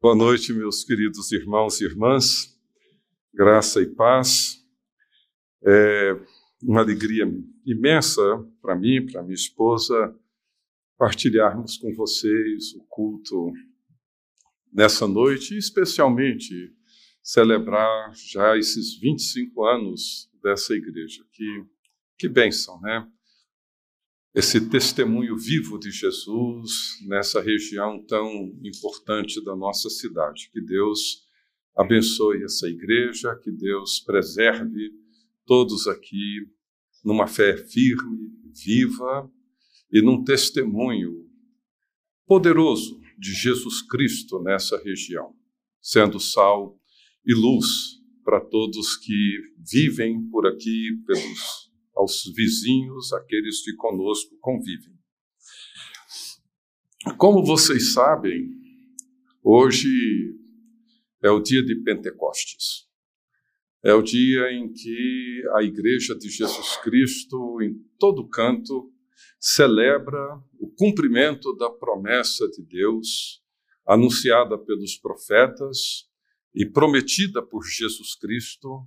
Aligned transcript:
Boa 0.00 0.14
noite, 0.14 0.52
meus 0.52 0.84
queridos 0.84 1.32
irmãos 1.32 1.80
e 1.80 1.84
irmãs. 1.84 2.56
Graça 3.34 3.82
e 3.82 3.86
paz. 3.96 4.64
É 5.60 6.16
uma 6.62 6.82
alegria 6.82 7.24
imensa 7.66 8.22
para 8.62 8.76
mim, 8.76 9.04
para 9.04 9.24
minha 9.24 9.34
esposa, 9.34 10.16
partilharmos 10.96 11.78
com 11.78 11.92
vocês 11.96 12.74
o 12.74 12.84
culto 12.84 13.52
nessa 14.72 15.08
noite 15.08 15.54
e 15.54 15.58
especialmente 15.58 16.72
celebrar 17.20 18.14
já 18.14 18.56
esses 18.56 18.96
25 19.00 19.64
anos 19.64 20.30
dessa 20.40 20.74
igreja. 20.74 21.24
Que, 21.32 21.64
que 22.16 22.28
bênção, 22.28 22.80
né? 22.82 23.04
Esse 24.34 24.68
testemunho 24.68 25.36
vivo 25.36 25.78
de 25.78 25.90
Jesus 25.90 26.98
nessa 27.06 27.40
região 27.40 28.04
tão 28.06 28.52
importante 28.62 29.42
da 29.42 29.56
nossa 29.56 29.88
cidade. 29.88 30.50
Que 30.52 30.60
Deus 30.60 31.26
abençoe 31.76 32.42
essa 32.42 32.68
igreja, 32.68 33.34
que 33.42 33.50
Deus 33.50 34.00
preserve 34.00 34.92
todos 35.46 35.86
aqui 35.86 36.46
numa 37.04 37.26
fé 37.26 37.56
firme, 37.56 38.30
viva 38.54 39.30
e 39.90 40.02
num 40.02 40.22
testemunho 40.22 41.26
poderoso 42.26 43.00
de 43.18 43.32
Jesus 43.32 43.80
Cristo 43.82 44.42
nessa 44.42 44.76
região, 44.82 45.34
sendo 45.80 46.20
sal 46.20 46.78
e 47.24 47.34
luz 47.34 47.98
para 48.22 48.40
todos 48.40 48.96
que 48.96 49.40
vivem 49.58 50.28
por 50.28 50.46
aqui, 50.46 50.90
pelos 51.06 51.67
aos 51.98 52.22
vizinhos, 52.34 53.12
aqueles 53.12 53.62
que 53.62 53.74
conosco 53.74 54.38
convivem. 54.40 54.96
Como 57.16 57.44
vocês 57.44 57.92
sabem, 57.92 58.50
hoje 59.42 59.88
é 61.22 61.28
o 61.30 61.40
dia 61.40 61.62
de 61.62 61.74
Pentecostes. 61.82 62.86
É 63.84 63.92
o 63.94 64.02
dia 64.02 64.52
em 64.52 64.72
que 64.72 65.42
a 65.54 65.62
Igreja 65.62 66.16
de 66.16 66.28
Jesus 66.28 66.76
Cristo, 66.82 67.60
em 67.62 67.74
todo 67.98 68.28
canto, 68.28 68.92
celebra 69.40 70.20
o 70.58 70.68
cumprimento 70.68 71.52
da 71.56 71.70
promessa 71.70 72.48
de 72.48 72.62
Deus 72.62 73.42
anunciada 73.86 74.56
pelos 74.58 74.96
profetas 74.96 76.08
e 76.54 76.64
prometida 76.64 77.42
por 77.42 77.64
Jesus 77.64 78.14
Cristo 78.14 78.86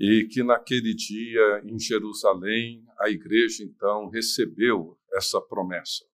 e 0.00 0.26
que 0.26 0.42
naquele 0.42 0.94
dia 0.94 1.62
em 1.62 1.78
Jerusalém 1.78 2.82
a 2.98 3.10
igreja 3.10 3.62
então 3.62 4.08
recebeu 4.08 4.98
essa 5.12 5.38
promessa. 5.42 6.06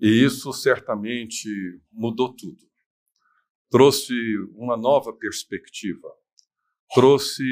E 0.00 0.24
isso 0.24 0.52
certamente 0.52 1.48
mudou 1.90 2.32
tudo. 2.36 2.62
Trouxe 3.68 4.14
uma 4.54 4.76
nova 4.76 5.12
perspectiva, 5.12 6.08
trouxe 6.94 7.42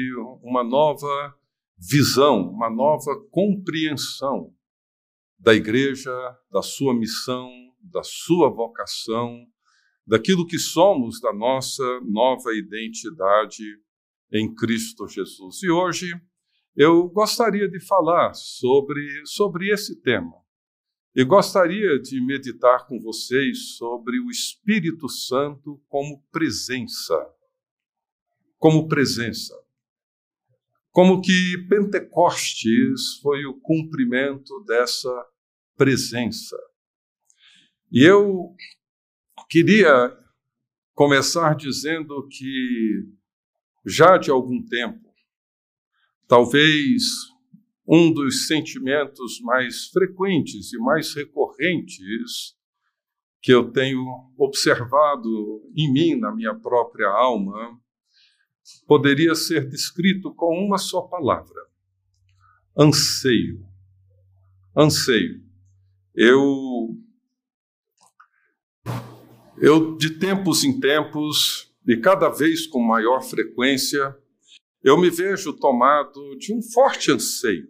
uma 0.41 0.63
nova 0.63 1.37
visão, 1.77 2.49
uma 2.49 2.69
nova 2.69 3.13
compreensão 3.29 4.55
da 5.37 5.53
igreja, 5.53 6.09
da 6.49 6.61
sua 6.61 6.93
missão, 6.93 7.51
da 7.81 8.01
sua 8.01 8.49
vocação, 8.49 9.45
daquilo 10.07 10.47
que 10.47 10.57
somos, 10.57 11.19
da 11.19 11.33
nossa 11.33 11.83
nova 12.05 12.53
identidade 12.53 13.65
em 14.33 14.53
Cristo 14.53 15.07
Jesus. 15.07 15.61
E 15.61 15.69
hoje 15.69 16.19
eu 16.75 17.07
gostaria 17.09 17.69
de 17.69 17.79
falar 17.79 18.33
sobre, 18.33 19.21
sobre 19.25 19.71
esse 19.71 20.01
tema. 20.01 20.33
E 21.15 21.23
gostaria 21.23 21.99
de 21.99 22.19
meditar 22.19 22.87
com 22.87 22.99
vocês 22.99 23.75
sobre 23.77 24.19
o 24.19 24.31
Espírito 24.31 25.07
Santo 25.07 25.79
como 25.87 26.23
presença. 26.31 27.15
Como 28.57 28.87
presença. 28.87 29.53
Como 30.89 31.21
que 31.21 31.67
Pentecostes 31.69 33.19
foi 33.21 33.45
o 33.45 33.59
cumprimento 33.61 34.63
dessa 34.65 35.11
presença. 35.77 36.57
E 37.91 38.03
eu 38.03 38.55
queria 39.47 40.17
começar 40.95 41.55
dizendo 41.55 42.27
que 42.27 43.13
já 43.85 44.17
de 44.17 44.31
algum 44.31 44.63
tempo. 44.63 45.13
Talvez 46.27 47.03
um 47.87 48.13
dos 48.13 48.47
sentimentos 48.47 49.39
mais 49.41 49.87
frequentes 49.87 50.71
e 50.73 50.77
mais 50.77 51.13
recorrentes 51.13 52.55
que 53.41 53.51
eu 53.53 53.71
tenho 53.71 54.31
observado 54.37 55.29
em 55.75 55.91
mim, 55.91 56.15
na 56.15 56.33
minha 56.33 56.55
própria 56.55 57.09
alma, 57.09 57.77
poderia 58.87 59.35
ser 59.35 59.67
descrito 59.69 60.33
com 60.33 60.65
uma 60.65 60.77
só 60.77 61.01
palavra: 61.01 61.67
anseio. 62.77 63.67
Anseio. 64.75 65.43
Eu 66.15 66.97
eu 69.57 69.95
de 69.97 70.11
tempos 70.17 70.63
em 70.63 70.79
tempos 70.79 71.72
e 71.87 71.97
cada 71.97 72.29
vez 72.29 72.65
com 72.65 72.81
maior 72.81 73.21
frequência, 73.21 74.17
eu 74.83 74.99
me 74.99 75.09
vejo 75.09 75.53
tomado 75.53 76.35
de 76.37 76.53
um 76.53 76.61
forte 76.61 77.11
anseio. 77.11 77.69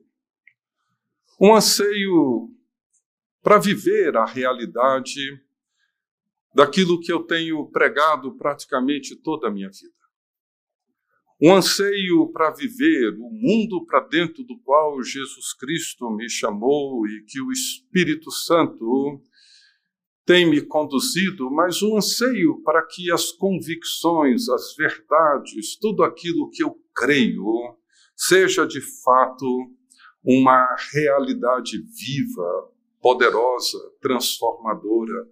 Um 1.40 1.56
anseio 1.56 2.50
para 3.42 3.58
viver 3.58 4.16
a 4.16 4.26
realidade 4.26 5.22
daquilo 6.54 7.00
que 7.00 7.12
eu 7.12 7.24
tenho 7.24 7.70
pregado 7.72 8.38
praticamente 8.38 9.16
toda 9.16 9.48
a 9.48 9.52
minha 9.52 9.70
vida. 9.70 9.94
Um 11.42 11.54
anseio 11.54 12.32
para 12.32 12.52
viver 12.52 13.18
o 13.20 13.30
mundo 13.30 13.86
para 13.86 14.00
dentro 14.00 14.44
do 14.44 14.58
qual 14.60 15.02
Jesus 15.02 15.54
Cristo 15.54 16.10
me 16.12 16.30
chamou 16.30 17.06
e 17.08 17.26
que 17.26 17.42
o 17.42 17.52
Espírito 17.52 18.32
Santo 18.32 19.22
tem 20.26 20.50
me 20.50 20.62
conduzido, 20.62 21.52
mas 21.52 21.82
um 21.82 21.98
anseio 21.98 22.62
para 22.64 22.86
que 22.86 23.12
as 23.12 23.32
convicções, 23.32 24.48
as 24.50 24.76
verdades, 24.76 25.78
tudo 25.78 26.04
aquilo 26.04 26.50
que 26.50 26.64
eu 26.64 26.76
creio, 26.96 27.78
seja 28.16 28.66
de 28.66 28.80
fato 29.04 29.46
uma 30.24 30.66
realidade 30.94 31.78
viva, 31.78 32.72
poderosa, 33.02 33.78
transformadora. 34.02 35.28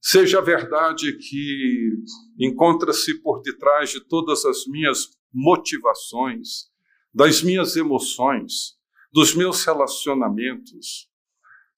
Seja 0.00 0.38
a 0.38 0.42
verdade 0.42 1.12
que 1.18 1.90
encontra-se 2.38 3.20
por 3.20 3.42
detrás 3.42 3.90
de 3.90 4.00
todas 4.00 4.44
as 4.46 4.66
minhas 4.66 5.10
motivações, 5.32 6.70
das 7.12 7.42
minhas 7.42 7.76
emoções, 7.76 8.78
dos 9.12 9.34
meus 9.34 9.64
relacionamentos, 9.64 11.08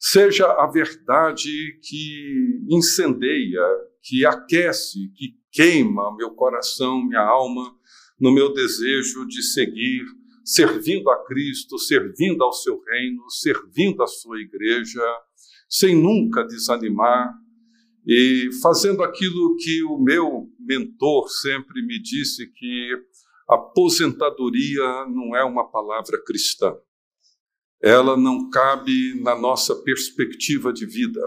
seja 0.00 0.46
a 0.46 0.66
verdade 0.66 1.78
que 1.82 2.64
incendeia, 2.70 3.60
que 4.02 4.24
aquece, 4.24 5.12
que 5.14 5.34
queima 5.52 6.16
meu 6.16 6.30
coração, 6.30 7.04
minha 7.04 7.20
alma, 7.20 7.76
no 8.18 8.32
meu 8.32 8.52
desejo 8.52 9.26
de 9.26 9.42
seguir, 9.42 10.02
servindo 10.42 11.10
a 11.10 11.24
Cristo, 11.26 11.78
servindo 11.78 12.42
ao 12.42 12.52
seu 12.52 12.80
reino, 12.80 13.28
servindo 13.30 14.02
a 14.02 14.06
sua 14.06 14.40
igreja, 14.40 15.02
sem 15.68 15.94
nunca 15.94 16.44
desanimar 16.44 17.34
e 18.06 18.48
fazendo 18.62 19.02
aquilo 19.02 19.54
que 19.56 19.84
o 19.84 19.98
meu 19.98 20.48
mentor 20.58 21.28
sempre 21.28 21.84
me 21.84 22.00
disse 22.00 22.50
que 22.52 22.90
aposentadoria 23.46 25.06
não 25.06 25.36
é 25.36 25.44
uma 25.44 25.70
palavra 25.70 26.22
cristã 26.24 26.74
ela 27.82 28.16
não 28.16 28.50
cabe 28.50 29.20
na 29.22 29.38
nossa 29.38 29.74
perspectiva 29.74 30.72
de 30.72 30.84
vida. 30.84 31.20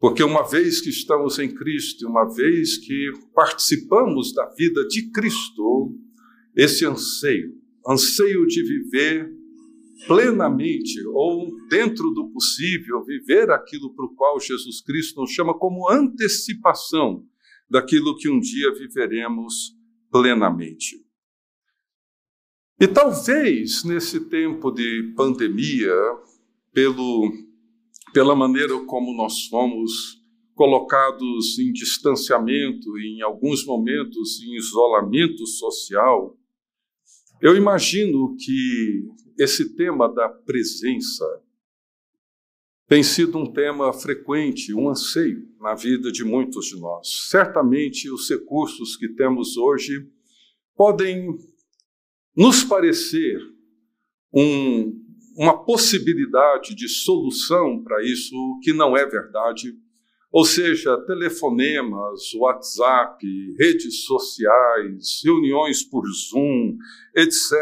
Porque 0.00 0.22
uma 0.22 0.42
vez 0.42 0.80
que 0.80 0.90
estamos 0.90 1.38
em 1.38 1.52
Cristo, 1.52 2.08
uma 2.08 2.24
vez 2.24 2.78
que 2.78 3.12
participamos 3.34 4.32
da 4.32 4.46
vida 4.54 4.86
de 4.86 5.10
Cristo, 5.10 5.92
esse 6.56 6.84
anseio, 6.84 7.52
anseio 7.86 8.46
de 8.46 8.62
viver 8.62 9.32
plenamente 10.06 11.04
ou 11.08 11.50
dentro 11.68 12.10
do 12.10 12.30
possível, 12.30 13.02
viver 13.04 13.50
aquilo 13.50 13.92
para 13.94 14.04
o 14.04 14.14
qual 14.14 14.38
Jesus 14.40 14.80
Cristo 14.80 15.20
nos 15.20 15.32
chama 15.32 15.56
como 15.58 15.90
antecipação 15.90 17.24
daquilo 17.68 18.16
que 18.16 18.28
um 18.28 18.38
dia 18.38 18.72
viveremos 18.74 19.76
plenamente. 20.10 21.07
E 22.80 22.86
talvez 22.86 23.82
nesse 23.82 24.28
tempo 24.28 24.70
de 24.70 25.12
pandemia, 25.16 25.92
pelo, 26.72 27.32
pela 28.12 28.36
maneira 28.36 28.78
como 28.84 29.16
nós 29.16 29.46
fomos 29.46 30.22
colocados 30.54 31.58
em 31.58 31.72
distanciamento, 31.72 32.96
em 32.98 33.20
alguns 33.20 33.66
momentos 33.66 34.40
em 34.40 34.56
isolamento 34.56 35.44
social, 35.44 36.38
eu 37.40 37.56
imagino 37.56 38.36
que 38.36 39.08
esse 39.36 39.74
tema 39.74 40.08
da 40.08 40.28
presença 40.28 41.24
tem 42.86 43.02
sido 43.02 43.38
um 43.38 43.52
tema 43.52 43.92
frequente, 43.92 44.72
um 44.72 44.88
anseio 44.88 45.48
na 45.60 45.74
vida 45.74 46.12
de 46.12 46.24
muitos 46.24 46.66
de 46.66 46.78
nós. 46.78 47.28
Certamente, 47.28 48.08
os 48.08 48.30
recursos 48.30 48.96
que 48.96 49.08
temos 49.08 49.56
hoje 49.56 50.08
podem 50.76 51.36
nos 52.38 52.62
parecer 52.62 53.40
um, 54.32 54.94
uma 55.36 55.64
possibilidade 55.64 56.72
de 56.72 56.88
solução 56.88 57.82
para 57.82 58.00
isso, 58.04 58.32
que 58.62 58.72
não 58.72 58.96
é 58.96 59.04
verdade. 59.04 59.74
Ou 60.30 60.44
seja, 60.44 60.96
telefonemas, 61.04 62.32
WhatsApp, 62.34 63.26
redes 63.58 64.04
sociais, 64.04 65.20
reuniões 65.24 65.82
por 65.82 66.04
Zoom, 66.06 66.76
etc. 67.16 67.52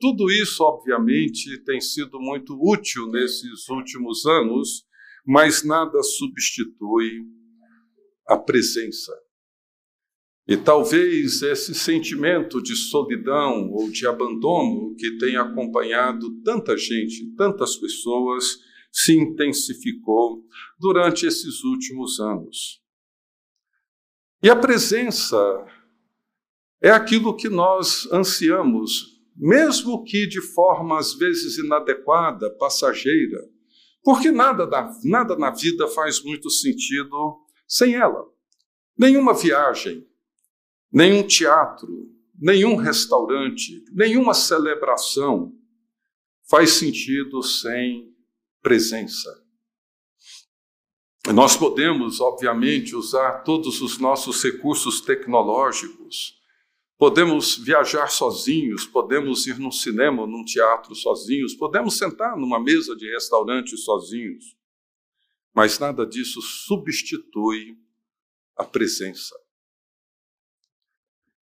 Tudo 0.00 0.30
isso, 0.30 0.62
obviamente, 0.62 1.58
tem 1.64 1.80
sido 1.80 2.20
muito 2.20 2.56
útil 2.62 3.10
nesses 3.10 3.68
últimos 3.68 4.24
anos, 4.24 4.84
mas 5.26 5.64
nada 5.64 6.00
substitui 6.00 7.24
a 8.28 8.36
presença. 8.36 9.12
E 10.46 10.56
talvez 10.56 11.40
esse 11.42 11.74
sentimento 11.74 12.60
de 12.60 12.74
solidão 12.74 13.70
ou 13.70 13.90
de 13.90 14.06
abandono 14.06 14.94
que 14.96 15.16
tem 15.18 15.36
acompanhado 15.36 16.42
tanta 16.42 16.76
gente, 16.76 17.32
tantas 17.36 17.76
pessoas, 17.76 18.58
se 18.92 19.16
intensificou 19.16 20.44
durante 20.78 21.26
esses 21.26 21.62
últimos 21.62 22.20
anos. 22.20 22.82
E 24.42 24.50
a 24.50 24.56
presença 24.56 25.38
é 26.82 26.90
aquilo 26.90 27.36
que 27.36 27.48
nós 27.48 28.10
ansiamos, 28.12 29.22
mesmo 29.36 30.02
que 30.02 30.26
de 30.26 30.40
forma 30.40 30.98
às 30.98 31.14
vezes 31.14 31.56
inadequada, 31.56 32.50
passageira, 32.58 33.38
porque 34.02 34.32
nada, 34.32 34.66
da, 34.66 34.90
nada 35.04 35.36
na 35.36 35.50
vida 35.52 35.86
faz 35.86 36.22
muito 36.22 36.50
sentido 36.50 37.38
sem 37.68 37.94
ela. 37.94 38.24
Nenhuma 38.98 39.32
viagem, 39.32 40.04
nenhum 40.92 41.26
teatro, 41.26 42.10
nenhum 42.38 42.76
restaurante, 42.76 43.84
nenhuma 43.92 44.34
celebração 44.34 45.56
faz 46.48 46.72
sentido 46.72 47.42
sem 47.42 48.14
presença. 48.60 49.42
Nós 51.32 51.56
podemos, 51.56 52.20
obviamente, 52.20 52.96
usar 52.96 53.42
todos 53.42 53.80
os 53.80 53.98
nossos 53.98 54.42
recursos 54.42 55.00
tecnológicos, 55.00 56.36
podemos 56.98 57.56
viajar 57.56 58.08
sozinhos, 58.10 58.84
podemos 58.86 59.46
ir 59.46 59.58
num 59.58 59.70
cinema, 59.70 60.26
num 60.26 60.44
teatro 60.44 60.94
sozinhos, 60.94 61.54
podemos 61.54 61.96
sentar 61.96 62.36
numa 62.36 62.60
mesa 62.60 62.94
de 62.96 63.08
restaurante 63.08 63.76
sozinhos, 63.76 64.56
mas 65.54 65.78
nada 65.78 66.04
disso 66.04 66.42
substitui 66.42 67.78
a 68.56 68.64
presença. 68.64 69.41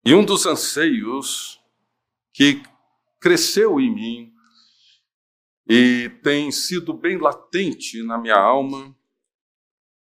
E 0.06 0.14
um 0.14 0.26
dos 0.26 0.46
anseios 0.46 1.62
que 2.34 2.62
cresceu 3.22 3.80
em 3.80 3.94
mim 3.94 4.34
e 5.66 6.10
tem 6.22 6.52
sido 6.52 6.94
bem 6.94 7.18
latente 7.18 8.04
na 8.04 8.18
minha 8.18 8.38
alma 8.38 8.94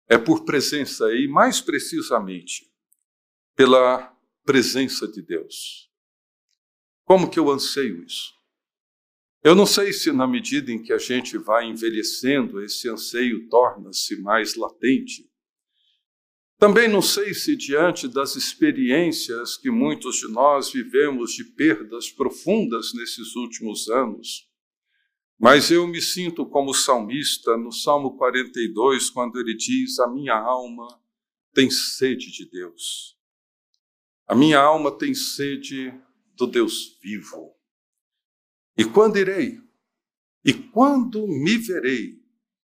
é 0.08 0.18
por 0.18 0.46
presença 0.46 1.12
e 1.14 1.28
mais 1.28 1.60
precisamente 1.60 2.72
pela 3.56 4.16
presença 4.46 5.08
de 5.08 5.22
Deus. 5.22 5.92
Como 7.04 7.30
que 7.30 7.40
eu 7.40 7.50
anseio 7.50 8.04
isso? 8.04 8.38
Eu 9.44 9.56
não 9.56 9.66
sei 9.66 9.92
se 9.94 10.12
na 10.12 10.28
medida 10.28 10.72
em 10.72 10.82
que 10.82 10.94
a 10.94 10.98
gente 10.98 11.38
vai 11.38 11.66
envelhecendo, 11.66 12.62
esse 12.62 12.88
anseio 12.88 13.50
torna-se 13.50 14.22
mais 14.22 14.56
latente. 14.56 15.27
Também 16.58 16.88
não 16.88 17.04
sei 17.04 17.36
se 17.36 17.56
diante 17.56 18.08
das 18.08 18.36
experiências 18.36 19.56
que 19.56 19.70
muitos 19.70 20.18
de 20.18 20.28
nós 20.28 20.72
vivemos 20.72 21.34
de 21.34 21.44
perdas 21.44 22.10
profundas 22.10 22.94
nesses 22.96 23.36
últimos 23.36 23.88
anos, 23.90 24.48
mas 25.40 25.70
eu 25.70 25.86
me 25.86 26.02
sinto 26.02 26.48
como 26.48 26.74
salmista 26.74 27.56
no 27.56 27.72
Salmo 27.72 28.18
42, 28.18 29.12
quando 29.12 29.40
ele 29.40 29.56
diz: 29.56 30.00
A 30.00 30.08
minha 30.08 30.34
alma 30.34 30.88
tem 31.54 31.70
sede 31.70 32.32
de 32.32 32.50
Deus. 32.50 33.16
A 34.28 34.34
minha 34.34 34.60
alma 34.60 34.92
tem 34.98 35.14
sede 35.14 35.94
do 36.34 36.48
Deus 36.48 36.98
vivo. 37.04 37.56
E 38.76 38.84
quando 38.84 39.18
irei? 39.18 39.60
E 40.44 40.54
quando 40.54 41.28
me 41.28 41.58
verei 41.58 42.20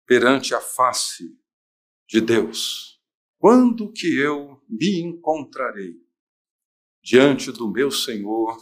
perante 0.04 0.52
a 0.52 0.60
face 0.60 1.38
de 2.08 2.20
Deus? 2.20 2.87
Quando 3.38 3.92
que 3.92 4.18
eu 4.18 4.60
me 4.68 5.00
encontrarei 5.00 5.94
diante 7.00 7.52
do 7.52 7.70
meu 7.70 7.88
Senhor 7.88 8.58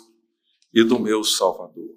e 0.72 0.84
do 0.84 1.00
meu 1.00 1.24
Salvador? 1.24 1.96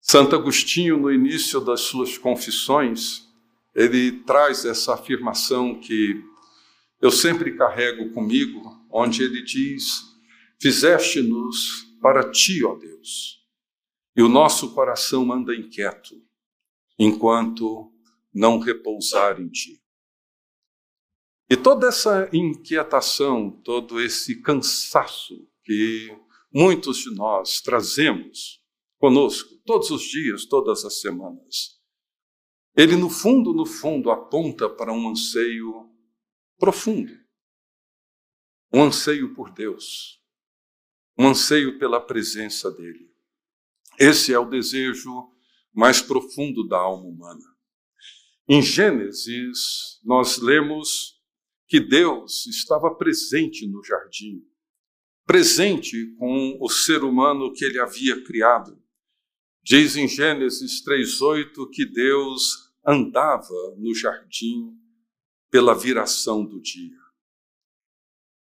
Santo 0.00 0.36
Agostinho, 0.36 0.96
no 0.96 1.12
início 1.12 1.60
das 1.60 1.80
suas 1.80 2.16
confissões, 2.16 3.28
ele 3.74 4.20
traz 4.20 4.64
essa 4.64 4.94
afirmação 4.94 5.80
que 5.80 6.22
eu 7.00 7.10
sempre 7.10 7.56
carrego 7.56 8.12
comigo, 8.12 8.86
onde 8.88 9.24
ele 9.24 9.42
diz: 9.42 10.02
Fizeste-nos 10.60 11.88
para 12.00 12.30
ti, 12.30 12.64
ó 12.64 12.76
Deus, 12.76 13.44
e 14.14 14.22
o 14.22 14.28
nosso 14.28 14.72
coração 14.74 15.32
anda 15.32 15.56
inquieto, 15.56 16.14
enquanto 16.96 17.92
não 18.32 18.60
repousar 18.60 19.40
em 19.40 19.48
ti. 19.48 19.81
E 21.52 21.56
toda 21.56 21.88
essa 21.88 22.30
inquietação, 22.32 23.50
todo 23.50 24.00
esse 24.00 24.40
cansaço 24.40 25.46
que 25.62 26.08
muitos 26.50 26.96
de 27.00 27.14
nós 27.14 27.60
trazemos 27.60 28.64
conosco, 28.96 29.54
todos 29.66 29.90
os 29.90 30.00
dias, 30.00 30.46
todas 30.46 30.82
as 30.82 31.02
semanas. 31.02 31.78
Ele, 32.74 32.96
no 32.96 33.10
fundo, 33.10 33.52
no 33.52 33.66
fundo, 33.66 34.10
aponta 34.10 34.66
para 34.66 34.94
um 34.94 35.10
anseio 35.10 35.90
profundo, 36.58 37.12
um 38.72 38.84
anseio 38.84 39.34
por 39.34 39.50
Deus, 39.50 40.22
um 41.18 41.28
anseio 41.28 41.78
pela 41.78 42.00
presença 42.00 42.70
dEle. 42.70 43.12
Esse 43.98 44.32
é 44.32 44.38
o 44.38 44.48
desejo 44.48 45.30
mais 45.70 46.00
profundo 46.00 46.66
da 46.66 46.78
alma 46.78 47.04
humana. 47.04 47.44
Em 48.48 48.62
Gênesis, 48.62 50.00
nós 50.02 50.38
lemos 50.38 51.20
que 51.72 51.80
Deus 51.80 52.46
estava 52.48 52.94
presente 52.94 53.66
no 53.66 53.82
jardim, 53.82 54.44
presente 55.24 56.14
com 56.18 56.58
o 56.60 56.68
ser 56.68 57.02
humano 57.02 57.50
que 57.50 57.64
ele 57.64 57.80
havia 57.80 58.22
criado. 58.22 58.78
Diz 59.64 59.96
em 59.96 60.06
Gênesis 60.06 60.84
3:8 60.84 61.66
que 61.70 61.86
Deus 61.86 62.70
andava 62.86 63.74
no 63.78 63.94
jardim 63.94 64.76
pela 65.50 65.72
viração 65.74 66.44
do 66.44 66.60
dia. 66.60 66.98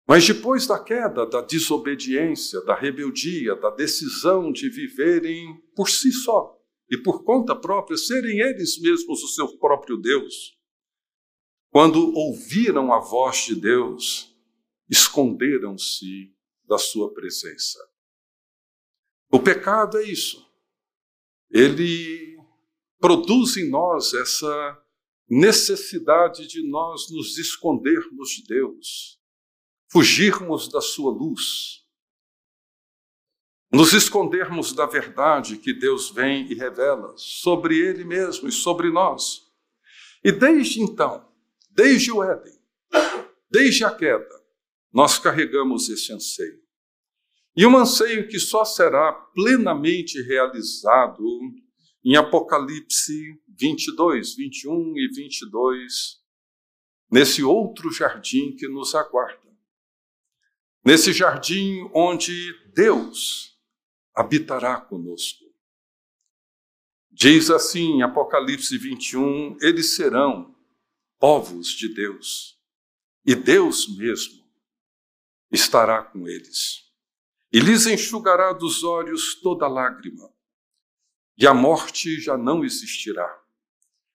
Mas 0.06 0.26
depois 0.26 0.66
da 0.66 0.78
queda, 0.78 1.24
da 1.24 1.40
desobediência, 1.40 2.60
da 2.66 2.74
rebeldia, 2.74 3.56
da 3.56 3.70
decisão 3.70 4.52
de 4.52 4.68
viverem 4.68 5.58
por 5.74 5.88
si 5.88 6.12
só 6.12 6.54
e 6.90 6.98
por 6.98 7.24
conta 7.24 7.56
própria, 7.56 7.96
serem 7.96 8.40
eles 8.40 8.78
mesmos 8.78 9.22
o 9.22 9.28
seu 9.28 9.56
próprio 9.56 9.96
Deus, 9.96 10.54
quando 11.70 12.14
ouviram 12.14 12.92
a 12.92 12.98
voz 12.98 13.44
de 13.44 13.60
Deus, 13.60 14.34
esconderam-se 14.88 16.34
da 16.64 16.78
sua 16.78 17.12
presença. 17.12 17.78
O 19.30 19.40
pecado 19.40 19.98
é 19.98 20.04
isso 20.04 20.46
ele 21.50 22.38
produz 22.98 23.56
em 23.56 23.68
nós 23.68 24.14
essa 24.14 24.82
necessidade 25.28 26.46
de 26.46 26.68
nós 26.68 27.10
nos 27.10 27.38
escondermos 27.38 28.30
de 28.30 28.44
Deus, 28.44 29.20
fugirmos 29.90 30.68
da 30.68 30.80
sua 30.80 31.10
luz, 31.10 31.84
nos 33.72 33.92
escondermos 33.92 34.72
da 34.72 34.86
verdade 34.86 35.58
que 35.58 35.72
Deus 35.72 36.10
vem 36.10 36.50
e 36.50 36.54
revela 36.54 37.12
sobre 37.16 37.78
Ele 37.78 38.04
mesmo 38.04 38.48
e 38.48 38.52
sobre 38.52 38.90
nós. 38.90 39.50
E 40.22 40.30
desde 40.30 40.80
então, 40.80 41.25
desde 41.76 42.10
o 42.10 42.24
Éden, 42.24 42.58
desde 43.50 43.84
a 43.84 43.94
queda, 43.94 44.42
nós 44.90 45.18
carregamos 45.18 45.90
esse 45.90 46.10
anseio. 46.10 46.58
E 47.54 47.66
um 47.66 47.76
anseio 47.76 48.26
que 48.28 48.38
só 48.38 48.64
será 48.64 49.12
plenamente 49.12 50.20
realizado 50.22 51.22
em 52.02 52.16
Apocalipse 52.16 53.38
22, 53.48 54.34
21 54.36 54.96
e 54.96 55.08
22, 55.14 56.22
nesse 57.10 57.42
outro 57.42 57.92
jardim 57.92 58.56
que 58.56 58.66
nos 58.68 58.94
aguarda. 58.94 59.46
Nesse 60.82 61.12
jardim 61.12 61.90
onde 61.94 62.54
Deus 62.74 63.54
habitará 64.14 64.80
conosco. 64.80 65.44
Diz 67.10 67.50
assim, 67.50 68.00
Apocalipse 68.00 68.78
21, 68.78 69.58
eles 69.60 69.94
serão 69.94 70.55
povos 71.18 71.68
de 71.68 71.92
Deus, 71.92 72.58
e 73.24 73.34
Deus 73.34 73.88
mesmo 73.96 74.44
estará 75.50 76.02
com 76.02 76.28
eles, 76.28 76.84
e 77.52 77.58
lhes 77.58 77.86
enxugará 77.86 78.52
dos 78.52 78.84
olhos 78.84 79.40
toda 79.40 79.68
lágrima, 79.68 80.32
e 81.38 81.46
a 81.46 81.52
morte 81.52 82.20
já 82.20 82.36
não 82.36 82.64
existirá. 82.64 83.42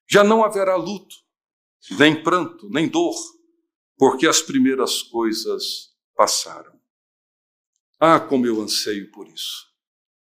Já 0.10 0.24
não 0.24 0.44
haverá 0.44 0.76
luto, 0.76 1.16
nem 1.92 2.22
pranto, 2.22 2.70
nem 2.70 2.90
dor, 2.90 3.16
porque 3.98 4.28
as 4.28 4.42
primeiras 4.42 5.02
coisas 5.04 5.96
passaram. 6.16 6.80
Ah, 8.00 8.20
como 8.20 8.46
eu 8.46 8.60
anseio 8.60 9.12
por 9.12 9.28
isso, 9.28 9.68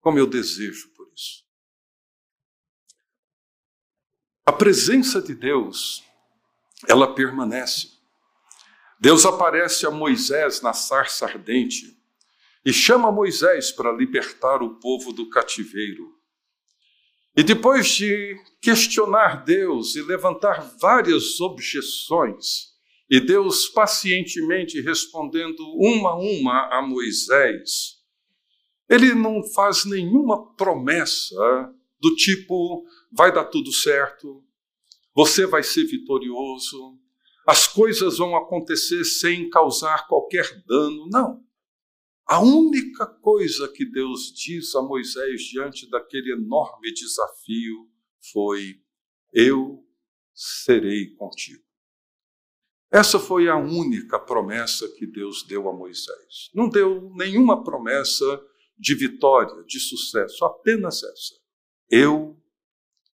como 0.01 0.19
eu 0.19 0.27
desejo 0.27 0.89
por 0.89 1.09
isso. 1.13 1.43
A 4.45 4.51
presença 4.51 5.21
de 5.21 5.33
Deus, 5.33 6.03
ela 6.87 7.13
permanece. 7.13 7.89
Deus 8.99 9.25
aparece 9.25 9.85
a 9.85 9.91
Moisés 9.91 10.61
na 10.61 10.73
sarça 10.73 11.25
ardente 11.25 11.97
e 12.65 12.73
chama 12.73 13.11
Moisés 13.11 13.71
para 13.71 13.91
libertar 13.91 14.61
o 14.61 14.79
povo 14.79 15.13
do 15.13 15.29
cativeiro. 15.29 16.19
E 17.35 17.43
depois 17.43 17.87
de 17.87 18.35
questionar 18.61 19.45
Deus 19.45 19.95
e 19.95 20.01
levantar 20.01 20.75
várias 20.81 21.39
objeções, 21.39 22.69
e 23.09 23.19
Deus 23.19 23.67
pacientemente 23.69 24.81
respondendo 24.81 25.63
uma 25.75 26.11
a 26.11 26.15
uma 26.15 26.77
a 26.77 26.81
Moisés, 26.81 27.99
ele 28.89 29.13
não 29.13 29.41
faz 29.43 29.85
nenhuma 29.85 30.53
promessa 30.55 31.73
do 31.99 32.15
tipo: 32.15 32.83
vai 33.11 33.31
dar 33.31 33.45
tudo 33.45 33.71
certo, 33.71 34.43
você 35.15 35.45
vai 35.45 35.63
ser 35.63 35.85
vitorioso, 35.85 36.99
as 37.47 37.67
coisas 37.67 38.17
vão 38.17 38.35
acontecer 38.35 39.03
sem 39.03 39.49
causar 39.49 40.07
qualquer 40.07 40.63
dano. 40.65 41.07
Não. 41.11 41.43
A 42.27 42.39
única 42.39 43.07
coisa 43.07 43.67
que 43.67 43.83
Deus 43.83 44.31
diz 44.31 44.75
a 44.75 44.83
Moisés 44.83 45.41
diante 45.41 45.89
daquele 45.89 46.33
enorme 46.33 46.93
desafio 46.93 47.89
foi: 48.31 48.79
Eu 49.33 49.83
serei 50.31 51.15
contigo. 51.15 51.63
Essa 52.91 53.19
foi 53.19 53.47
a 53.47 53.57
única 53.57 54.19
promessa 54.19 54.87
que 54.97 55.05
Deus 55.05 55.43
deu 55.43 55.69
a 55.69 55.73
Moisés. 55.73 56.49
Não 56.53 56.69
deu 56.69 57.11
nenhuma 57.15 57.63
promessa 57.63 58.25
de 58.77 58.95
vitória, 58.95 59.63
de 59.65 59.79
sucesso, 59.79 60.45
apenas 60.45 61.03
essa. 61.03 61.35
Eu 61.89 62.39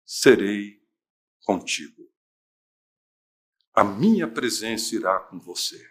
serei 0.05 0.82
contigo. 1.43 2.09
A 3.73 3.83
minha 3.83 4.27
presença 4.27 4.95
irá 4.95 5.19
com 5.19 5.39
você. 5.39 5.83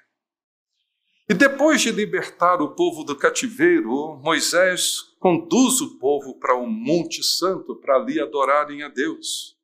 E 1.28 1.34
depois 1.34 1.80
de 1.80 1.90
libertar 1.90 2.60
o 2.60 2.74
povo 2.74 3.04
do 3.04 3.16
cativeiro, 3.16 4.16
Moisés 4.16 5.00
conduz 5.18 5.80
o 5.80 5.98
povo 5.98 6.38
para 6.38 6.54
o 6.54 6.66
Monte 6.66 7.22
Santo 7.22 7.76
para 7.76 7.96
ali 7.96 8.20
adorarem 8.20 8.82
a 8.82 8.88
Deus. 8.88 9.56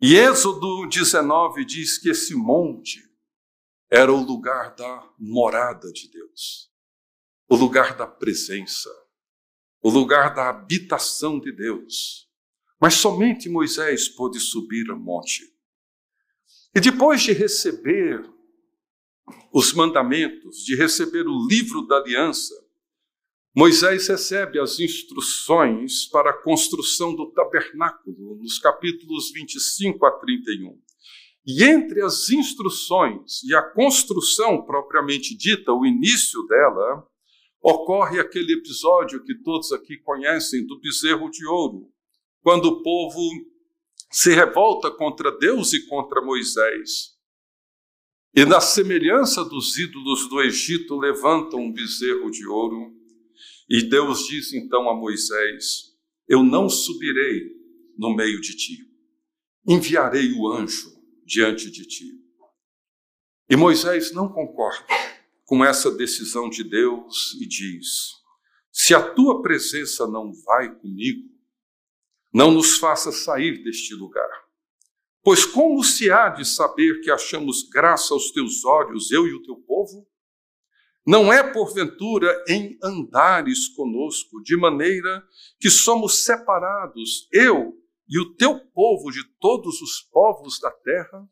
E 0.00 0.14
Êxodo 0.14 0.86
19 0.88 1.64
diz 1.64 1.98
que 1.98 2.10
esse 2.10 2.34
monte 2.34 3.02
era 3.90 4.12
o 4.12 4.22
lugar 4.22 4.74
da 4.74 5.10
morada 5.18 5.90
de 5.90 6.08
Deus, 6.08 6.70
o 7.48 7.56
lugar 7.56 7.96
da 7.96 8.06
presença, 8.06 8.90
o 9.80 9.90
lugar 9.90 10.34
da 10.34 10.48
habitação 10.50 11.40
de 11.40 11.50
Deus. 11.50 12.27
Mas 12.80 12.94
somente 12.94 13.48
Moisés 13.48 14.08
pôde 14.08 14.38
subir 14.38 14.90
ao 14.90 14.98
monte. 14.98 15.42
E 16.74 16.80
depois 16.80 17.22
de 17.22 17.32
receber 17.32 18.22
os 19.52 19.72
mandamentos, 19.72 20.64
de 20.64 20.76
receber 20.76 21.26
o 21.26 21.46
livro 21.48 21.86
da 21.86 21.96
aliança, 21.96 22.54
Moisés 23.54 24.06
recebe 24.06 24.60
as 24.60 24.78
instruções 24.78 26.06
para 26.06 26.30
a 26.30 26.42
construção 26.42 27.14
do 27.14 27.32
tabernáculo, 27.32 28.36
nos 28.36 28.58
capítulos 28.58 29.32
25 29.32 30.06
a 30.06 30.12
31. 30.12 30.80
E 31.44 31.64
entre 31.64 32.02
as 32.02 32.30
instruções 32.30 33.42
e 33.42 33.54
a 33.54 33.62
construção 33.62 34.62
propriamente 34.62 35.36
dita, 35.36 35.72
o 35.72 35.84
início 35.84 36.42
dela, 36.46 37.04
ocorre 37.60 38.20
aquele 38.20 38.52
episódio 38.52 39.24
que 39.24 39.34
todos 39.34 39.72
aqui 39.72 39.96
conhecem 39.96 40.64
do 40.66 40.78
bezerro 40.78 41.28
de 41.30 41.46
ouro, 41.46 41.90
quando 42.48 42.64
o 42.64 42.82
povo 42.82 43.20
se 44.10 44.34
revolta 44.34 44.90
contra 44.90 45.30
Deus 45.36 45.74
e 45.74 45.86
contra 45.86 46.24
Moisés. 46.24 47.14
E 48.34 48.42
na 48.46 48.58
semelhança 48.58 49.44
dos 49.44 49.76
ídolos 49.76 50.30
do 50.30 50.40
Egito, 50.40 50.96
levantam 50.96 51.60
um 51.60 51.70
bezerro 51.70 52.30
de 52.30 52.46
ouro. 52.46 52.90
E 53.68 53.82
Deus 53.82 54.26
diz 54.26 54.54
então 54.54 54.88
a 54.88 54.94
Moisés: 54.94 55.94
Eu 56.26 56.42
não 56.42 56.70
subirei 56.70 57.50
no 57.98 58.16
meio 58.16 58.40
de 58.40 58.56
ti, 58.56 58.78
enviarei 59.66 60.32
o 60.32 60.50
anjo 60.50 60.90
diante 61.26 61.70
de 61.70 61.84
ti. 61.86 62.14
E 63.50 63.56
Moisés 63.56 64.10
não 64.14 64.26
concorda 64.26 64.86
com 65.44 65.62
essa 65.62 65.90
decisão 65.90 66.48
de 66.48 66.64
Deus 66.64 67.34
e 67.42 67.46
diz: 67.46 68.12
Se 68.72 68.94
a 68.94 69.02
tua 69.02 69.42
presença 69.42 70.06
não 70.06 70.32
vai 70.46 70.74
comigo, 70.74 71.36
não 72.32 72.50
nos 72.50 72.78
faça 72.78 73.10
sair 73.10 73.62
deste 73.62 73.94
lugar. 73.94 74.28
Pois 75.22 75.44
como 75.44 75.82
se 75.82 76.10
há 76.10 76.28
de 76.28 76.44
saber 76.44 77.00
que 77.00 77.10
achamos 77.10 77.68
graça 77.68 78.14
aos 78.14 78.30
teus 78.30 78.64
olhos, 78.64 79.10
eu 79.10 79.26
e 79.26 79.34
o 79.34 79.42
teu 79.42 79.56
povo? 79.56 80.06
Não 81.06 81.32
é 81.32 81.42
porventura 81.52 82.44
em 82.48 82.78
andares 82.82 83.68
conosco, 83.68 84.42
de 84.42 84.56
maneira 84.56 85.26
que 85.58 85.70
somos 85.70 86.24
separados, 86.24 87.28
eu 87.32 87.74
e 88.08 88.18
o 88.20 88.34
teu 88.34 88.58
povo 88.70 89.10
de 89.10 89.22
todos 89.40 89.80
os 89.80 90.00
povos 90.02 90.60
da 90.60 90.70
terra? 90.70 91.26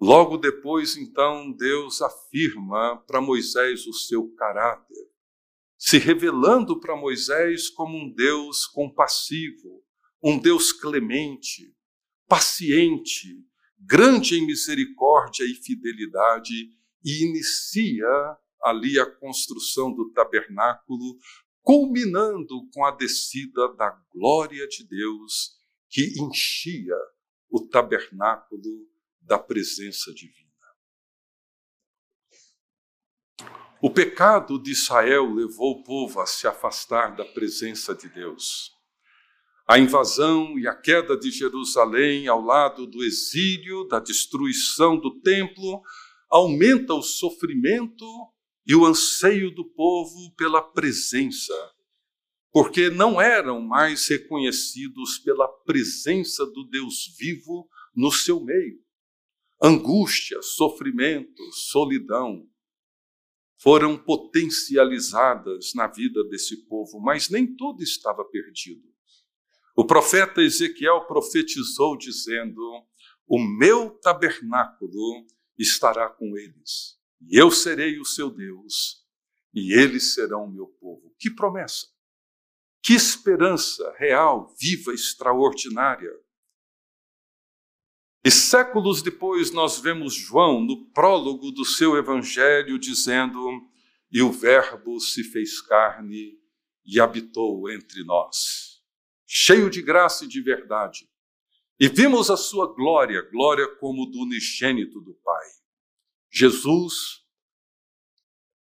Logo 0.00 0.36
depois, 0.36 0.96
então, 0.96 1.52
Deus 1.52 2.02
afirma 2.02 3.02
para 3.06 3.20
Moisés 3.20 3.86
o 3.86 3.92
seu 3.92 4.28
caráter, 4.34 5.08
se 5.86 5.98
revelando 5.98 6.80
para 6.80 6.96
Moisés 6.96 7.68
como 7.68 7.98
um 7.98 8.10
Deus 8.10 8.64
compassivo, 8.64 9.84
um 10.22 10.38
Deus 10.38 10.72
clemente, 10.72 11.76
paciente, 12.26 13.44
grande 13.78 14.34
em 14.34 14.46
misericórdia 14.46 15.44
e 15.44 15.54
fidelidade, 15.54 16.54
e 17.04 17.26
inicia 17.26 18.06
ali 18.62 18.98
a 18.98 19.04
construção 19.04 19.94
do 19.94 20.10
tabernáculo, 20.12 21.18
culminando 21.60 22.66
com 22.72 22.82
a 22.82 22.90
descida 22.90 23.68
da 23.74 23.90
glória 24.10 24.66
de 24.66 24.88
Deus 24.88 25.60
que 25.90 26.14
enchia 26.18 26.96
o 27.50 27.60
tabernáculo 27.60 28.88
da 29.20 29.38
presença 29.38 30.14
divina. 30.14 30.43
O 33.86 33.90
pecado 33.90 34.58
de 34.58 34.70
Israel 34.70 35.30
levou 35.30 35.72
o 35.72 35.82
povo 35.82 36.18
a 36.18 36.24
se 36.24 36.46
afastar 36.46 37.14
da 37.14 37.22
presença 37.22 37.94
de 37.94 38.08
Deus. 38.08 38.70
A 39.68 39.78
invasão 39.78 40.58
e 40.58 40.66
a 40.66 40.74
queda 40.74 41.14
de 41.14 41.30
Jerusalém, 41.30 42.26
ao 42.26 42.40
lado 42.40 42.86
do 42.86 43.04
exílio, 43.04 43.84
da 43.84 44.00
destruição 44.00 44.98
do 44.98 45.20
templo, 45.20 45.82
aumenta 46.30 46.94
o 46.94 47.02
sofrimento 47.02 48.06
e 48.66 48.74
o 48.74 48.86
anseio 48.86 49.50
do 49.50 49.66
povo 49.66 50.34
pela 50.34 50.62
presença, 50.62 51.52
porque 52.50 52.88
não 52.88 53.20
eram 53.20 53.60
mais 53.60 54.08
reconhecidos 54.08 55.18
pela 55.18 55.46
presença 55.46 56.46
do 56.46 56.64
Deus 56.70 57.14
vivo 57.18 57.68
no 57.94 58.10
seu 58.10 58.42
meio. 58.42 58.78
Angústia, 59.62 60.40
sofrimento, 60.40 61.42
solidão 61.52 62.48
foram 63.64 63.96
potencializadas 63.96 65.72
na 65.74 65.86
vida 65.86 66.22
desse 66.24 66.66
povo, 66.66 67.00
mas 67.00 67.30
nem 67.30 67.56
tudo 67.56 67.82
estava 67.82 68.22
perdido. 68.22 68.86
O 69.74 69.86
profeta 69.86 70.42
Ezequiel 70.42 71.06
profetizou 71.06 71.96
dizendo: 71.96 72.60
O 73.26 73.38
meu 73.40 73.88
tabernáculo 74.02 75.26
estará 75.58 76.10
com 76.10 76.36
eles, 76.36 76.98
e 77.22 77.40
eu 77.40 77.50
serei 77.50 77.98
o 77.98 78.04
seu 78.04 78.28
Deus, 78.28 79.02
e 79.54 79.72
eles 79.72 80.12
serão 80.12 80.44
o 80.44 80.52
meu 80.52 80.66
povo. 80.66 81.14
Que 81.18 81.30
promessa! 81.30 81.86
Que 82.82 82.92
esperança 82.92 83.94
real, 83.96 84.54
viva, 84.60 84.92
extraordinária. 84.92 86.12
E 88.24 88.30
séculos 88.30 89.02
depois 89.02 89.50
nós 89.50 89.78
vemos 89.78 90.14
João 90.14 90.60
no 90.60 90.86
prólogo 90.86 91.50
do 91.50 91.64
seu 91.64 91.96
evangelho 91.96 92.78
dizendo: 92.78 93.38
E 94.10 94.22
o 94.22 94.32
Verbo 94.32 94.98
se 94.98 95.22
fez 95.24 95.60
carne 95.60 96.38
e 96.86 96.98
habitou 97.00 97.70
entre 97.70 98.02
nós 98.04 98.74
cheio 99.36 99.68
de 99.68 99.82
graça 99.82 100.24
e 100.24 100.28
de 100.28 100.40
verdade. 100.40 101.10
E 101.80 101.88
vimos 101.88 102.30
a 102.30 102.36
sua 102.36 102.72
glória, 102.72 103.20
glória 103.32 103.66
como 103.78 104.06
do 104.06 104.20
unigênito 104.20 105.00
do 105.00 105.12
Pai. 105.14 105.46
Jesus, 106.30 107.24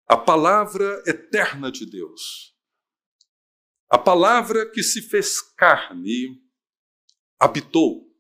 a 0.08 0.17
palavra 0.17 1.03
eterna 1.05 1.72
de 1.72 1.86
Deus, 1.86 2.55
a 3.88 4.00
palavra 4.00 4.67
que 4.72 4.82
se 4.82 5.03
fez 5.03 5.39
carne, 5.41 6.41
habitou, 7.39 8.12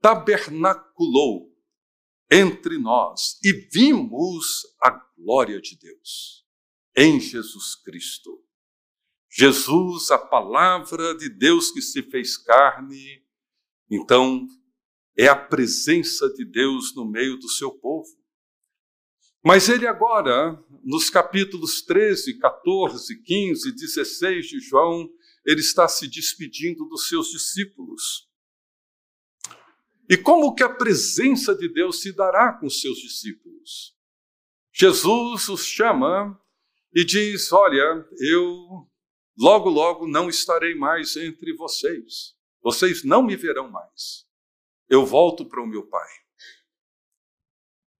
tabernaculou 0.00 1.48
entre 2.30 2.78
nós 2.78 3.38
e 3.42 3.52
vimos 3.72 4.66
a 4.82 4.90
glória 5.16 5.60
de 5.60 5.76
Deus 5.78 6.46
em 6.96 7.20
Jesus 7.20 7.74
Cristo. 7.76 8.42
Jesus, 9.30 10.10
a 10.10 10.18
palavra 10.18 11.16
de 11.16 11.28
Deus 11.28 11.70
que 11.70 11.80
se 11.80 12.02
fez 12.02 12.36
carne, 12.36 13.22
então 13.90 14.46
é 15.16 15.28
a 15.28 15.36
presença 15.36 16.28
de 16.30 16.44
Deus 16.44 16.94
no 16.94 17.04
meio 17.04 17.36
do 17.38 17.48
seu 17.48 17.70
povo. 17.70 18.08
Mas 19.44 19.68
ele 19.68 19.86
agora, 19.86 20.62
nos 20.82 21.08
capítulos 21.08 21.82
13, 21.82 22.38
14, 22.38 23.22
15, 23.22 23.72
16 23.72 24.46
de 24.46 24.60
João, 24.60 25.08
ele 25.46 25.60
está 25.60 25.86
se 25.86 26.08
despedindo 26.08 26.84
dos 26.86 27.08
seus 27.08 27.28
discípulos. 27.28 28.27
E 30.08 30.16
como 30.16 30.54
que 30.54 30.62
a 30.62 30.68
presença 30.68 31.54
de 31.54 31.68
Deus 31.68 32.00
se 32.00 32.12
dará 32.12 32.54
com 32.54 32.70
seus 32.70 32.98
discípulos? 32.98 33.94
Jesus 34.72 35.48
os 35.48 35.64
chama 35.66 36.40
e 36.94 37.04
diz: 37.04 37.52
Olha, 37.52 38.06
eu 38.18 38.88
logo, 39.38 39.68
logo 39.68 40.06
não 40.06 40.28
estarei 40.28 40.74
mais 40.74 41.16
entre 41.16 41.54
vocês. 41.54 42.34
Vocês 42.62 43.04
não 43.04 43.22
me 43.22 43.36
verão 43.36 43.70
mais. 43.70 44.26
Eu 44.88 45.04
volto 45.04 45.44
para 45.44 45.62
o 45.62 45.66
meu 45.66 45.86
Pai. 45.86 46.08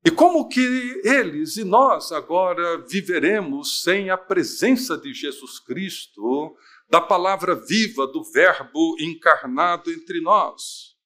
E 0.04 0.10
como 0.10 0.48
que 0.48 0.60
eles 1.04 1.56
e 1.56 1.64
nós 1.64 2.12
agora 2.12 2.78
viveremos 2.86 3.82
sem 3.82 4.08
a 4.08 4.16
presença 4.16 4.96
de 4.96 5.12
Jesus 5.12 5.58
Cristo, 5.58 6.56
da 6.88 7.00
palavra 7.00 7.54
viva, 7.54 8.06
do 8.06 8.24
Verbo 8.24 8.96
encarnado 9.00 9.90
entre 9.92 10.20
nós? 10.20 10.97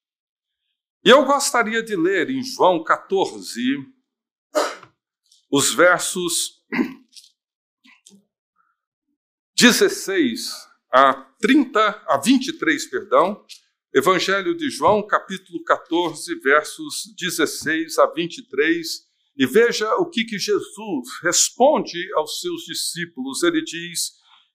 E 1.05 1.09
eu 1.09 1.25
gostaria 1.25 1.83
de 1.83 1.97
ler 1.97 2.29
em 2.29 2.41
João 2.41 2.81
14, 2.81 3.61
os 5.51 5.73
versos 5.73 6.63
16 9.53 10.49
a 10.89 11.13
30 11.41 12.03
a 12.07 12.17
23, 12.17 12.85
perdão, 12.89 13.45
Evangelho 13.93 14.55
de 14.55 14.69
João, 14.69 15.05
capítulo 15.05 15.61
14, 15.65 16.39
versos 16.39 17.13
16 17.19 17.97
a 17.99 18.07
23, 18.07 18.87
e 19.35 19.45
veja 19.45 19.93
o 19.95 20.09
que, 20.09 20.23
que 20.23 20.39
Jesus 20.39 21.19
responde 21.21 21.99
aos 22.13 22.39
seus 22.39 22.61
discípulos. 22.61 23.43
Ele 23.43 23.61
diz: 23.61 24.13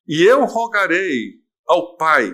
E 0.09 0.23
eu 0.23 0.47
rogarei 0.47 1.43
ao 1.67 1.95
Pai, 1.99 2.33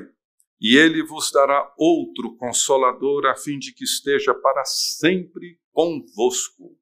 e 0.64 0.78
ele 0.78 1.02
vos 1.02 1.30
dará 1.30 1.70
outro 1.76 2.34
consolador, 2.38 3.26
a 3.26 3.36
fim 3.36 3.58
de 3.58 3.70
que 3.70 3.84
esteja 3.84 4.32
para 4.32 4.64
sempre 4.64 5.60
convosco. 5.70 6.74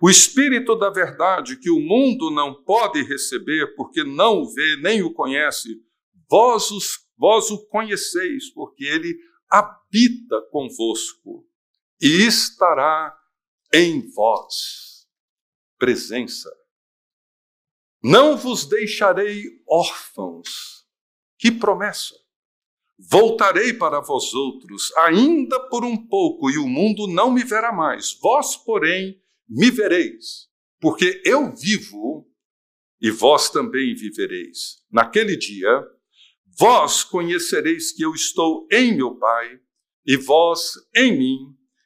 O 0.00 0.08
Espírito 0.08 0.74
da 0.76 0.88
Verdade, 0.88 1.58
que 1.58 1.68
o 1.68 1.78
mundo 1.78 2.30
não 2.30 2.64
pode 2.64 3.02
receber, 3.02 3.74
porque 3.76 4.02
não 4.02 4.40
o 4.40 4.54
vê 4.54 4.76
nem 4.76 5.02
o 5.02 5.12
conhece, 5.12 5.78
vós, 6.26 6.70
os, 6.70 7.06
vós 7.18 7.50
o 7.50 7.66
conheceis, 7.66 8.50
porque 8.54 8.84
ele 8.84 9.14
habita 9.50 10.40
convosco 10.50 11.46
e 12.00 12.26
estará 12.26 13.14
em 13.74 14.10
vós. 14.10 15.06
Presença. 15.78 16.50
Não 18.02 18.38
vos 18.38 18.64
deixarei 18.64 19.44
órfãos. 19.68 20.86
Que 21.38 21.52
promessa! 21.52 22.29
Voltarei 23.08 23.72
para 23.72 24.00
vós 24.00 24.34
outros, 24.34 24.92
ainda 24.98 25.58
por 25.68 25.84
um 25.84 25.96
pouco, 25.96 26.50
e 26.50 26.58
o 26.58 26.68
mundo 26.68 27.06
não 27.06 27.30
me 27.30 27.42
verá 27.42 27.72
mais. 27.72 28.12
Vós, 28.20 28.56
porém, 28.56 29.20
me 29.48 29.70
vereis, 29.70 30.48
porque 30.80 31.22
eu 31.24 31.54
vivo 31.54 32.28
e 33.00 33.10
vós 33.10 33.48
também 33.48 33.94
vivereis. 33.94 34.82
Naquele 34.90 35.36
dia, 35.36 35.82
vós 36.58 37.02
conhecereis 37.02 37.90
que 37.92 38.04
eu 38.04 38.12
estou 38.12 38.66
em 38.70 38.94
meu 38.94 39.16
Pai, 39.16 39.58
e 40.06 40.16
vós 40.16 40.74
em 40.94 41.16
mim, 41.16 41.38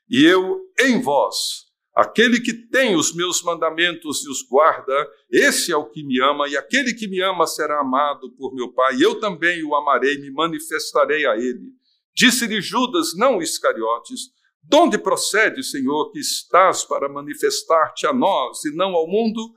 e 0.09 0.25
eu 0.25 0.61
em 0.81 1.01
vós. 1.01 1.64
Aquele 1.95 2.41
que 2.41 2.53
tem 2.53 2.97
os 2.97 3.15
meus 3.15 3.41
mandamentos 3.43 4.25
e 4.25 4.29
os 4.29 4.43
guarda, 4.43 5.09
esse 5.31 5.71
é 5.71 5.77
o 5.77 5.89
que 5.89 6.03
me 6.03 6.21
ama, 6.21 6.49
e 6.49 6.57
aquele 6.57 6.93
que 6.93 7.07
me 7.07 7.21
ama 7.23 7.47
será 7.47 7.81
amado 7.81 8.33
por 8.33 8.53
meu 8.53 8.73
Pai. 8.73 8.97
Eu 9.01 9.21
também 9.21 9.63
o 9.63 9.77
amarei, 9.77 10.19
me 10.19 10.31
manifestarei 10.33 11.25
a 11.25 11.37
ele. 11.37 11.73
Disse-lhe 12.13 12.61
Judas, 12.61 13.17
não 13.17 13.41
Iscariotes: 13.41 14.33
De 14.61 14.77
onde 14.77 14.99
procede, 14.99 15.63
Senhor, 15.63 16.11
que 16.11 16.19
estás 16.19 16.85
para 16.85 17.09
manifestar-te 17.09 18.09
a 18.09 18.13
nós 18.13 18.65
e 18.65 18.75
não 18.75 18.93
ao 18.95 19.07
mundo? 19.07 19.55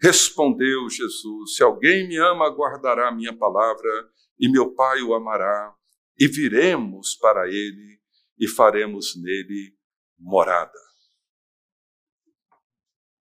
Respondeu 0.00 0.88
Jesus: 0.88 1.54
Se 1.54 1.62
alguém 1.62 2.08
me 2.08 2.16
ama, 2.16 2.48
guardará 2.48 3.08
a 3.08 3.14
minha 3.14 3.36
palavra, 3.36 4.08
e 4.40 4.50
meu 4.50 4.74
Pai 4.74 5.02
o 5.02 5.12
amará, 5.12 5.74
e 6.18 6.26
viremos 6.28 7.14
para 7.16 7.46
ele 7.46 8.00
e 8.38 8.48
faremos 8.48 9.14
nele 9.22 9.74
morada. 10.18 10.93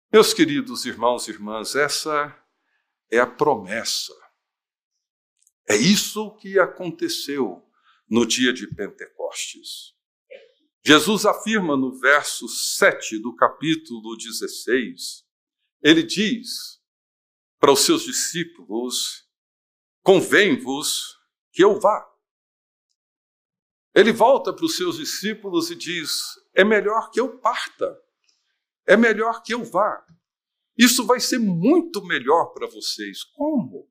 Meus 0.10 0.34
queridos 0.34 0.86
irmãos 0.86 1.28
e 1.28 1.32
irmãs, 1.32 1.76
essa 1.76 2.34
é 3.12 3.20
a 3.20 3.28
promessa. 3.28 4.14
É 5.68 5.76
isso 5.76 6.34
que 6.38 6.58
aconteceu 6.58 7.62
no 8.10 8.26
dia 8.26 8.54
de 8.54 8.74
Pentecostes. 8.74 9.94
Jesus 10.86 11.26
afirma 11.26 11.76
no 11.76 12.00
verso 12.00 12.48
7 12.48 13.20
do 13.20 13.36
capítulo 13.36 14.16
16, 14.16 15.26
ele 15.84 16.04
diz 16.04 16.82
para 17.60 17.74
os 17.74 17.82
seus 17.82 18.04
discípulos: 18.04 19.28
Convém-vos 20.02 21.18
que 21.52 21.62
eu 21.62 21.78
vá. 21.82 22.10
Ele 23.94 24.14
volta 24.14 24.54
para 24.54 24.64
os 24.64 24.78
seus 24.78 24.96
discípulos 24.96 25.70
e 25.70 25.76
diz: 25.76 26.22
É 26.56 26.64
melhor 26.64 27.12
que 27.12 27.20
eu 27.20 27.38
parta 27.40 28.07
é 28.88 28.96
melhor 28.96 29.44
que 29.44 29.54
eu 29.54 29.64
vá. 29.64 30.04
Isso 30.78 31.06
vai 31.06 31.20
ser 31.20 31.40
muito 31.40 32.04
melhor 32.06 32.54
para 32.54 32.68
vocês. 32.68 33.24
Como? 33.24 33.90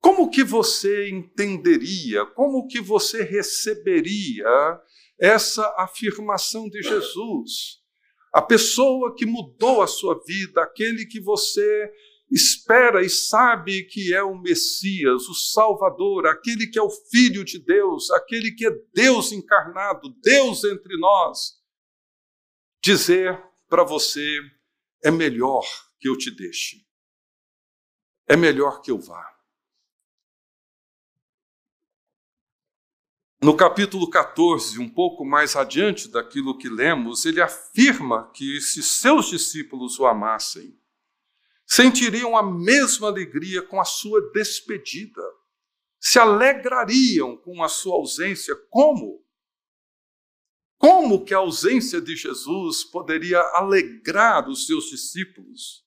Como 0.00 0.30
que 0.30 0.42
você 0.42 1.08
entenderia, 1.10 2.26
como 2.26 2.66
que 2.66 2.80
você 2.80 3.22
receberia 3.22 4.80
essa 5.20 5.64
afirmação 5.78 6.68
de 6.68 6.82
Jesus? 6.82 7.80
A 8.32 8.42
pessoa 8.42 9.14
que 9.14 9.24
mudou 9.24 9.80
a 9.80 9.86
sua 9.86 10.20
vida, 10.26 10.62
aquele 10.62 11.06
que 11.06 11.20
você 11.20 11.92
espera 12.32 13.04
e 13.04 13.10
sabe 13.10 13.84
que 13.84 14.12
é 14.14 14.22
o 14.22 14.40
Messias, 14.40 15.28
o 15.28 15.34
Salvador, 15.34 16.26
aquele 16.26 16.66
que 16.66 16.78
é 16.78 16.82
o 16.82 16.90
Filho 16.90 17.44
de 17.44 17.62
Deus, 17.62 18.10
aquele 18.10 18.52
que 18.52 18.66
é 18.66 18.70
Deus 18.94 19.30
encarnado, 19.30 20.08
Deus 20.22 20.64
entre 20.64 20.98
nós, 20.98 21.60
dizer 22.82 23.51
para 23.72 23.84
você: 23.84 24.38
é 25.02 25.10
melhor 25.10 25.64
que 25.98 26.06
eu 26.06 26.18
te 26.18 26.30
deixe, 26.30 26.86
é 28.28 28.36
melhor 28.36 28.82
que 28.82 28.90
eu 28.90 28.98
vá. 28.98 29.26
No 33.40 33.56
capítulo 33.56 34.10
14, 34.10 34.78
um 34.78 34.90
pouco 34.90 35.24
mais 35.24 35.56
adiante 35.56 36.06
daquilo 36.08 36.58
que 36.58 36.68
lemos, 36.68 37.24
ele 37.24 37.40
afirma 37.40 38.30
que 38.34 38.60
se 38.60 38.82
seus 38.82 39.30
discípulos 39.30 39.98
o 39.98 40.04
amassem, 40.04 40.78
sentiriam 41.66 42.36
a 42.36 42.42
mesma 42.42 43.08
alegria 43.08 43.62
com 43.62 43.80
a 43.80 43.86
sua 43.86 44.20
despedida, 44.32 45.22
se 45.98 46.18
alegrariam 46.18 47.38
com 47.38 47.64
a 47.64 47.68
sua 47.70 47.94
ausência. 47.94 48.54
Como? 48.68 49.24
Como 50.82 51.24
que 51.24 51.32
a 51.32 51.38
ausência 51.38 52.00
de 52.00 52.16
Jesus 52.16 52.82
poderia 52.82 53.38
alegrar 53.54 54.48
os 54.48 54.66
seus 54.66 54.86
discípulos? 54.86 55.84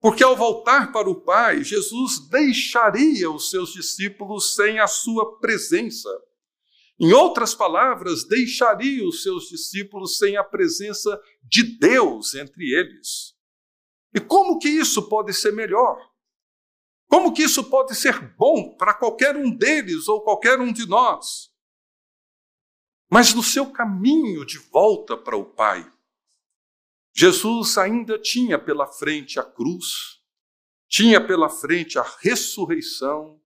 Porque 0.00 0.24
ao 0.24 0.36
voltar 0.36 0.90
para 0.90 1.08
o 1.08 1.20
Pai, 1.20 1.62
Jesus 1.62 2.18
deixaria 2.28 3.30
os 3.30 3.50
seus 3.50 3.72
discípulos 3.72 4.56
sem 4.56 4.80
a 4.80 4.88
sua 4.88 5.38
presença. 5.38 6.08
Em 6.98 7.12
outras 7.12 7.54
palavras, 7.54 8.24
deixaria 8.26 9.06
os 9.06 9.22
seus 9.22 9.44
discípulos 9.44 10.18
sem 10.18 10.36
a 10.36 10.42
presença 10.42 11.16
de 11.40 11.62
Deus 11.78 12.34
entre 12.34 12.72
eles. 12.74 13.36
E 14.12 14.18
como 14.18 14.58
que 14.58 14.68
isso 14.68 15.08
pode 15.08 15.32
ser 15.32 15.52
melhor? 15.52 15.96
Como 17.06 17.32
que 17.32 17.44
isso 17.44 17.62
pode 17.70 17.94
ser 17.94 18.34
bom 18.36 18.76
para 18.76 18.92
qualquer 18.92 19.36
um 19.36 19.54
deles 19.56 20.08
ou 20.08 20.20
qualquer 20.20 20.58
um 20.58 20.72
de 20.72 20.84
nós? 20.84 21.53
Mas 23.14 23.32
no 23.32 23.44
seu 23.44 23.70
caminho 23.70 24.44
de 24.44 24.58
volta 24.58 25.16
para 25.16 25.36
o 25.36 25.44
Pai, 25.44 25.88
Jesus 27.14 27.78
ainda 27.78 28.18
tinha 28.18 28.58
pela 28.58 28.88
frente 28.88 29.38
a 29.38 29.44
cruz, 29.44 30.20
tinha 30.88 31.24
pela 31.24 31.48
frente 31.48 31.96
a 31.96 32.02
ressurreição, 32.18 33.40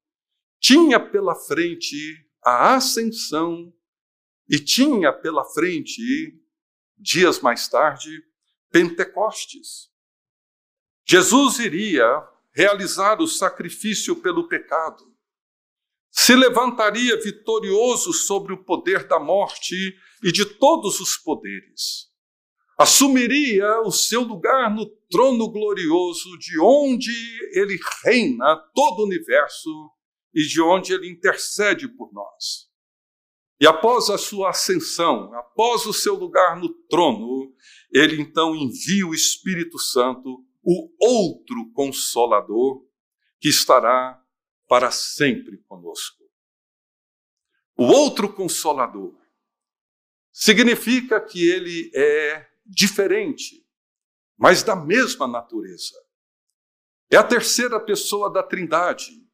tinha 0.59 0.99
pela 0.99 1.35
frente 1.35 1.95
a 2.43 2.77
ascensão 2.77 3.71
e 4.49 4.59
tinha 4.59 5.13
pela 5.13 5.45
frente, 5.45 6.01
dias 6.97 7.41
mais 7.41 7.69
tarde, 7.69 8.25
Pentecostes. 8.71 9.91
Jesus 11.07 11.59
iria 11.59 12.27
realizar 12.53 13.21
o 13.21 13.29
sacrifício 13.29 14.17
pelo 14.17 14.49
pecado, 14.49 15.15
se 16.11 16.35
levantaria 16.35 17.21
vitorioso 17.21 18.13
sobre 18.13 18.53
o 18.53 18.65
poder 18.65 19.07
da 19.07 19.19
morte 19.19 19.75
e 20.23 20.33
de 20.33 20.45
todos 20.45 21.01
os 21.01 21.17
poderes. 21.17 22.09
Assumiria 22.79 23.81
o 23.81 23.91
seu 23.91 24.23
lugar 24.23 24.73
no 24.73 24.87
trono 25.11 25.51
glorioso 25.51 26.39
de 26.39 26.61
onde 26.61 27.13
ele 27.53 27.77
reina 28.05 28.57
todo 28.75 29.01
o 29.01 29.05
universo 29.05 29.69
e 30.35 30.43
de 30.43 30.61
onde 30.61 30.93
ele 30.93 31.11
intercede 31.11 31.89
por 31.89 32.13
nós. 32.13 32.69
E 33.61 33.67
após 33.67 34.09
a 34.09 34.17
sua 34.17 34.51
ascensão, 34.51 35.35
após 35.35 35.85
o 35.87 35.93
seu 35.93 36.15
lugar 36.15 36.57
no 36.57 36.69
trono, 36.89 37.53
ele 37.93 38.21
então 38.21 38.55
envia 38.55 39.05
o 39.05 39.15
Espírito 39.15 39.79
Santo, 39.79 40.45
o 40.63 40.89
outro 41.01 41.69
consolador, 41.73 42.85
que 43.41 43.49
estará 43.49 44.23
para 44.69 44.91
sempre 44.91 45.57
conosco. 45.65 46.23
O 47.77 47.85
outro 47.85 48.33
consolador 48.33 49.17
significa 50.31 51.21
que 51.21 51.49
ele 51.49 51.91
é 51.95 52.47
diferente, 52.67 53.67
mas 54.37 54.63
da 54.63 54.77
mesma 54.77 55.27
natureza. 55.27 55.95
É 57.11 57.17
a 57.17 57.25
terceira 57.25 57.81
pessoa 57.81 58.31
da 58.31 58.43
Trindade, 58.43 59.27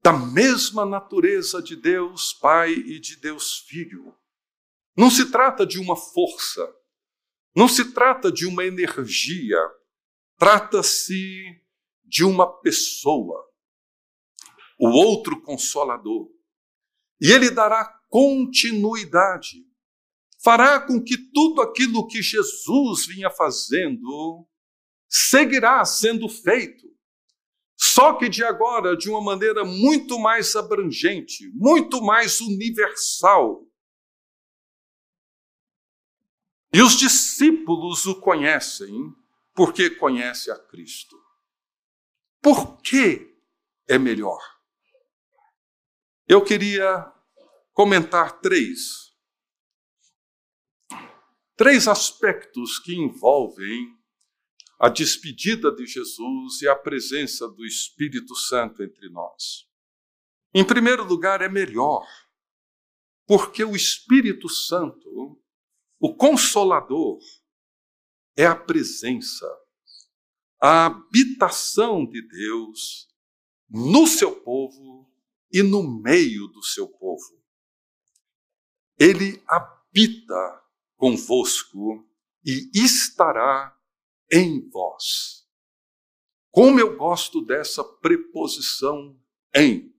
da 0.00 0.12
mesma 0.12 0.86
natureza 0.86 1.60
de 1.60 1.74
Deus 1.74 2.32
Pai 2.32 2.70
e 2.70 3.00
de 3.00 3.16
Deus 3.16 3.58
Filho. 3.58 4.16
Não 4.96 5.10
se 5.10 5.30
trata 5.30 5.66
de 5.66 5.78
uma 5.78 5.96
força, 5.96 6.72
não 7.56 7.66
se 7.66 7.92
trata 7.92 8.30
de 8.30 8.46
uma 8.46 8.64
energia, 8.64 9.58
trata-se 10.36 11.60
de 12.04 12.24
uma 12.24 12.46
pessoa 12.60 13.47
o 14.78 14.88
outro 14.88 15.40
consolador. 15.42 16.28
E 17.20 17.32
ele 17.32 17.50
dará 17.50 17.84
continuidade, 18.08 19.64
fará 20.42 20.80
com 20.80 21.02
que 21.02 21.16
tudo 21.32 21.60
aquilo 21.60 22.06
que 22.06 22.22
Jesus 22.22 23.06
vinha 23.06 23.30
fazendo 23.30 24.46
seguirá 25.08 25.84
sendo 25.84 26.28
feito. 26.28 26.86
Só 27.76 28.14
que 28.14 28.28
de 28.28 28.44
agora, 28.44 28.96
de 28.96 29.08
uma 29.08 29.20
maneira 29.20 29.64
muito 29.64 30.18
mais 30.18 30.54
abrangente, 30.56 31.48
muito 31.54 32.02
mais 32.02 32.40
universal. 32.40 33.64
E 36.72 36.82
os 36.82 36.96
discípulos 36.96 38.04
o 38.06 38.20
conhecem 38.20 38.92
porque 39.54 39.90
conhecem 39.90 40.52
a 40.52 40.58
Cristo. 40.58 41.16
Por 42.40 42.80
que 42.82 43.36
é 43.88 43.98
melhor? 43.98 44.57
Eu 46.30 46.44
queria 46.44 47.10
comentar 47.72 48.38
três. 48.42 49.14
Três 51.56 51.88
aspectos 51.88 52.78
que 52.78 52.94
envolvem 52.94 53.96
a 54.78 54.90
despedida 54.90 55.74
de 55.74 55.86
Jesus 55.86 56.60
e 56.60 56.68
a 56.68 56.76
presença 56.76 57.48
do 57.48 57.64
Espírito 57.64 58.34
Santo 58.34 58.82
entre 58.82 59.08
nós. 59.08 59.66
Em 60.52 60.62
primeiro 60.62 61.02
lugar, 61.02 61.40
é 61.40 61.48
melhor, 61.48 62.06
porque 63.26 63.64
o 63.64 63.74
Espírito 63.74 64.50
Santo, 64.50 65.42
o 65.98 66.14
Consolador, 66.14 67.20
é 68.36 68.44
a 68.44 68.54
presença, 68.54 69.46
a 70.60 70.86
habitação 70.86 72.06
de 72.06 72.20
Deus 72.20 73.08
no 73.70 74.06
seu 74.06 74.42
povo 74.42 75.07
e 75.52 75.62
no 75.62 75.82
meio 75.82 76.46
do 76.48 76.62
seu 76.62 76.88
povo. 76.88 77.38
Ele 78.98 79.42
habita 79.46 80.62
convosco 80.96 82.06
e 82.44 82.70
estará 82.74 83.76
em 84.30 84.68
vós. 84.68 85.46
Como 86.50 86.80
eu 86.80 86.96
gosto 86.96 87.44
dessa 87.44 87.84
preposição 87.84 89.18
em. 89.54 89.94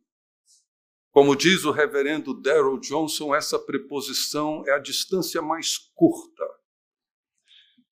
Como 1.11 1.35
diz 1.35 1.63
o 1.63 1.71
reverendo 1.71 2.39
Daryl 2.39 2.79
Johnson, 2.79 3.33
essa 3.33 3.57
preposição 3.57 4.63
é 4.67 4.73
a 4.73 4.79
distância 4.79 5.41
mais 5.41 5.77
curta. 5.95 6.43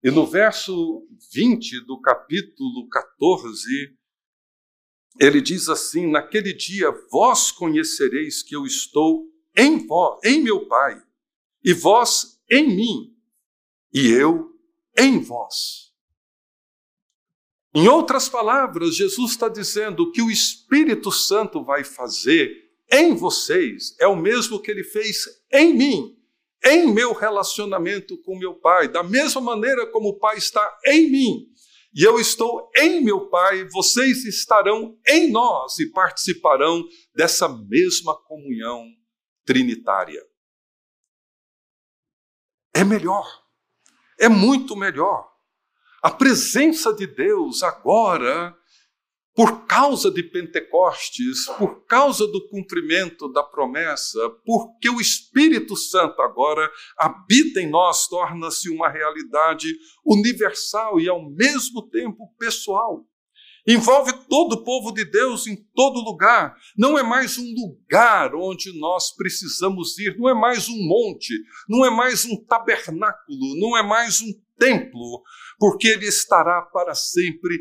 E 0.04 0.12
no 0.12 0.26
verso 0.26 1.08
20 1.32 1.86
do 1.86 2.00
capítulo 2.02 2.88
14, 2.90 3.98
ele 5.20 5.42
diz 5.42 5.70
assim: 5.70 6.10
Naquele 6.10 6.54
dia 6.54 6.92
vós 7.12 7.52
conhecereis 7.52 8.42
que 8.42 8.56
eu 8.56 8.66
estou 8.66 9.28
em 9.56 9.86
vós, 9.86 10.20
em 10.24 10.42
meu 10.42 10.68
Pai, 10.68 11.02
e 11.64 11.74
vós 11.74 12.40
em 12.50 12.76
mim, 12.76 13.16
e 13.94 14.08
eu 14.10 14.52
em 14.98 15.20
vós. 15.20 15.92
Em 17.76 17.88
outras 17.88 18.30
palavras, 18.30 18.96
Jesus 18.96 19.32
está 19.32 19.50
dizendo 19.50 20.12
que 20.12 20.22
o 20.22 20.30
Espírito 20.30 21.12
Santo 21.12 21.64
vai 21.64 21.84
fazer 21.84 22.64
em 22.92 23.16
vocês 23.16 23.96
é 24.00 24.06
o 24.06 24.16
mesmo 24.16 24.62
que 24.62 24.70
ele 24.70 24.84
fez 24.84 25.26
em 25.52 25.74
mim, 25.74 26.16
em 26.64 26.94
meu 26.94 27.14
relacionamento 27.14 28.18
com 28.20 28.38
meu 28.38 28.54
Pai, 28.54 28.88
da 28.88 29.02
mesma 29.02 29.42
maneira 29.42 29.88
como 29.88 30.10
o 30.10 30.20
Pai 30.20 30.38
está 30.38 30.80
em 30.86 31.10
mim 31.10 31.53
e 31.96 32.04
eu 32.04 32.20
estou 32.20 32.72
em 32.76 33.02
meu 33.02 33.30
Pai, 33.30 33.68
vocês 33.70 34.26
estarão 34.26 34.98
em 35.08 35.32
nós 35.32 35.78
e 35.80 35.92
participarão 35.92 36.84
dessa 37.16 37.48
mesma 37.48 38.20
comunhão 38.24 38.86
trinitária. 39.46 40.22
É 42.74 42.84
melhor, 42.84 43.28
é 44.20 44.28
muito 44.28 44.76
melhor. 44.76 45.32
A 46.02 46.10
presença 46.10 46.92
de 46.94 47.06
Deus 47.06 47.62
agora 47.62 48.58
por 49.36 49.66
causa 49.66 50.12
de 50.12 50.22
Pentecostes, 50.22 51.46
por 51.58 51.86
causa 51.86 52.28
do 52.28 52.48
cumprimento 52.50 53.32
da 53.32 53.42
promessa, 53.42 54.20
porque 54.46 54.90
o 54.90 55.02
Espírito 55.02 55.76
Santo 55.76 56.22
agora 56.22 56.70
habita 56.98 57.60
em 57.60 57.70
nós, 57.70 58.08
torna-se 58.08 58.70
uma 58.70 58.90
realidade 58.90 59.74
universal 60.06 61.00
e 61.00 61.10
ao 61.10 61.28
mesmo 61.32 61.90
tempo 61.90 62.32
pessoal. 62.38 63.06
Envolve 63.66 64.12
todo 64.28 64.54
o 64.54 64.64
povo 64.64 64.92
de 64.92 65.06
Deus 65.06 65.48
em 65.48 65.56
todo 65.74 66.04
lugar. 66.04 66.54
Não 66.78 67.00
é 67.00 67.04
mais 67.04 67.38
um 67.38 67.54
lugar 67.56 68.36
onde 68.36 68.78
nós 68.78 69.16
precisamos 69.16 69.98
ir, 69.98 70.18
não 70.18 70.30
é 70.30 70.34
mais 70.34 70.68
um 70.68 70.86
monte, 70.86 71.34
não 71.70 71.86
é 71.86 71.90
mais 71.90 72.26
um 72.26 72.36
tabernáculo, 72.44 73.58
não 73.58 73.78
é 73.78 73.82
mais 73.82 74.22
um 74.22 74.34
templo, 74.60 75.24
porque 75.58 75.88
ele 75.88 76.06
estará 76.06 76.62
para 76.62 76.94
sempre 76.94 77.58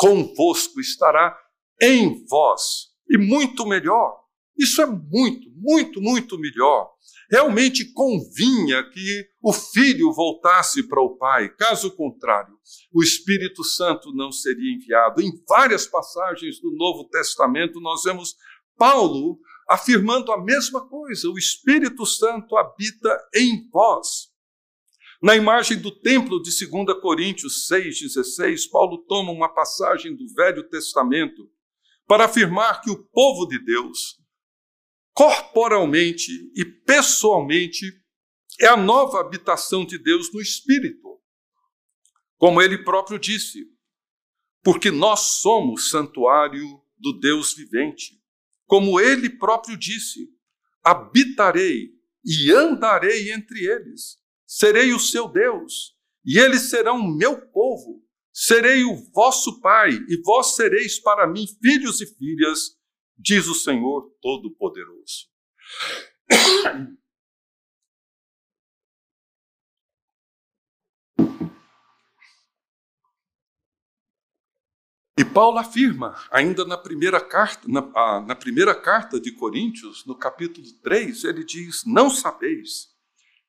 convosco, 0.00 0.80
estará 0.80 1.36
em 1.80 2.24
vós. 2.26 2.88
E 3.08 3.18
muito 3.18 3.66
melhor. 3.66 4.18
Isso 4.56 4.80
é 4.80 4.86
muito, 4.86 5.50
muito, 5.56 6.00
muito 6.00 6.38
melhor. 6.38 6.90
Realmente 7.30 7.92
convinha 7.92 8.82
que 8.90 9.26
o 9.42 9.52
filho 9.52 10.12
voltasse 10.12 10.88
para 10.88 11.02
o 11.02 11.16
pai, 11.16 11.48
caso 11.50 11.94
contrário, 11.94 12.54
o 12.92 13.02
Espírito 13.02 13.62
Santo 13.62 14.12
não 14.14 14.32
seria 14.32 14.74
enviado. 14.74 15.20
Em 15.20 15.30
várias 15.46 15.86
passagens 15.86 16.60
do 16.60 16.70
Novo 16.72 17.08
Testamento, 17.08 17.78
nós 17.80 18.02
vemos 18.04 18.34
Paulo 18.76 19.38
afirmando 19.68 20.32
a 20.32 20.42
mesma 20.42 20.88
coisa: 20.88 21.28
o 21.28 21.38
Espírito 21.38 22.04
Santo 22.06 22.56
habita 22.56 23.16
em 23.34 23.68
vós. 23.70 24.29
Na 25.22 25.36
imagem 25.36 25.78
do 25.78 25.90
templo 25.90 26.40
de 26.40 26.50
2 26.50 26.98
Coríntios 27.00 27.68
6,16, 27.70 28.70
Paulo 28.70 29.04
toma 29.06 29.30
uma 29.30 29.52
passagem 29.52 30.16
do 30.16 30.26
Velho 30.34 30.66
Testamento 30.70 31.50
para 32.06 32.24
afirmar 32.24 32.80
que 32.80 32.90
o 32.90 33.04
povo 33.04 33.46
de 33.46 33.62
Deus, 33.62 34.18
corporalmente 35.12 36.32
e 36.56 36.64
pessoalmente, 36.64 37.84
é 38.58 38.66
a 38.66 38.78
nova 38.78 39.20
habitação 39.20 39.84
de 39.84 39.98
Deus 39.98 40.32
no 40.32 40.40
Espírito. 40.40 41.20
Como 42.38 42.62
ele 42.62 42.82
próprio 42.82 43.18
disse, 43.18 43.66
porque 44.62 44.90
nós 44.90 45.40
somos 45.40 45.90
santuário 45.90 46.64
do 46.98 47.12
Deus 47.20 47.54
vivente. 47.54 48.18
Como 48.66 48.98
ele 48.98 49.28
próprio 49.28 49.76
disse: 49.76 50.30
habitarei 50.82 51.90
e 52.24 52.50
andarei 52.52 53.32
entre 53.32 53.66
eles, 53.66 54.19
serei 54.50 54.92
o 54.92 54.98
seu 54.98 55.28
Deus, 55.28 55.96
e 56.24 56.36
eles 56.36 56.70
serão 56.70 57.00
meu 57.00 57.40
povo. 57.52 58.04
Serei 58.32 58.82
o 58.82 58.96
vosso 59.12 59.60
pai, 59.60 59.90
e 59.90 60.20
vós 60.24 60.56
sereis 60.56 60.98
para 60.98 61.28
mim 61.28 61.46
filhos 61.62 62.00
e 62.00 62.06
filhas, 62.06 62.76
diz 63.16 63.46
o 63.46 63.54
Senhor 63.54 64.12
Todo-Poderoso. 64.20 65.28
E 75.16 75.24
Paulo 75.24 75.58
afirma, 75.58 76.16
ainda 76.30 76.64
na 76.64 76.78
primeira 76.78 77.20
carta, 77.20 77.68
na, 77.68 77.82
na, 78.22 78.34
primeira 78.34 78.74
carta 78.74 79.20
de 79.20 79.30
Coríntios, 79.32 80.04
no 80.06 80.16
capítulo 80.16 80.66
3, 80.82 81.24
ele 81.24 81.44
diz: 81.44 81.84
Não 81.84 82.08
sabeis 82.10 82.88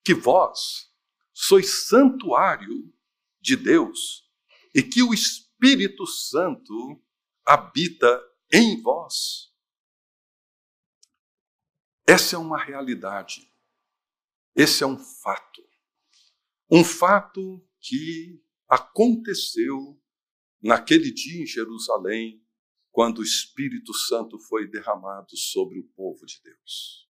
que 0.04 0.14
vós 0.14 0.91
sois 1.34 1.88
santuário 1.88 2.94
de 3.40 3.56
Deus 3.56 4.30
e 4.74 4.84
que 4.84 5.02
o 5.02 5.14
Espírito 5.14 6.06
Santo 6.06 7.02
habita 7.46 8.22
em 8.52 8.82
vós. 8.82 9.52
Essa 12.08 12.36
é 12.36 12.40
uma 12.40 12.62
realidade. 12.62 13.52
Esse 14.56 14.84
é 14.84 14.88
um 14.88 14.98
fato. 14.98 15.62
Um 16.70 16.84
fato 16.84 17.66
que 17.80 18.44
aconteceu 18.68 20.02
naquele 20.62 21.12
dia 21.12 21.42
em 21.42 21.46
Jerusalém, 21.46 22.46
quando 22.92 23.20
o 23.20 23.24
Espírito 23.24 23.94
Santo 23.94 24.38
foi 24.40 24.68
derramado 24.68 25.36
sobre 25.36 25.80
o 25.80 25.88
povo 25.90 26.26
de 26.26 26.42
Deus. 26.44 27.10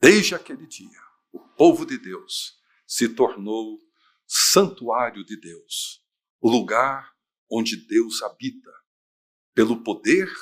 Desde 0.00 0.34
aquele 0.34 0.66
dia, 0.66 1.00
o 1.32 1.40
povo 1.40 1.84
de 1.84 1.98
Deus 1.98 2.62
se 2.94 3.08
tornou 3.08 3.80
santuário 4.24 5.24
de 5.24 5.36
Deus, 5.36 6.00
o 6.40 6.48
lugar 6.48 7.12
onde 7.50 7.76
Deus 7.88 8.22
habita, 8.22 8.70
pelo 9.52 9.82
poder 9.82 10.32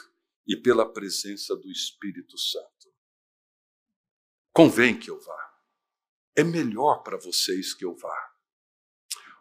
e 0.47 0.55
pela 0.55 0.93
presença 0.93 1.57
do 1.57 1.71
Espírito 1.71 2.37
Santo. 2.37 2.93
Convém 4.53 4.99
que 4.99 5.09
eu 5.09 5.19
vá. 5.19 5.51
É 6.37 6.45
melhor 6.45 7.03
para 7.03 7.17
vocês 7.17 7.73
que 7.73 7.87
eu 7.87 7.97
vá. 7.97 8.33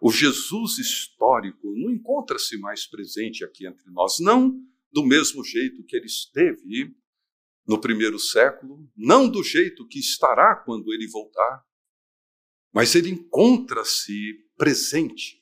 O 0.01 0.09
Jesus 0.09 0.77
histórico 0.77 1.67
não 1.75 1.91
encontra-se 1.91 2.57
mais 2.59 2.87
presente 2.87 3.43
aqui 3.43 3.67
entre 3.67 3.91
nós, 3.91 4.19
não 4.21 4.57
do 4.89 5.03
mesmo 5.05 5.43
jeito 5.43 5.83
que 5.83 5.97
ele 5.97 6.05
esteve 6.07 6.95
no 7.67 7.77
primeiro 7.81 8.17
século, 8.17 8.89
não 8.95 9.29
do 9.29 9.43
jeito 9.43 9.85
que 9.89 9.99
estará 9.99 10.55
quando 10.55 10.93
ele 10.93 11.09
voltar, 11.09 11.69
mas 12.71 12.95
ele 12.95 13.09
encontra-se 13.09 14.33
presente 14.57 15.41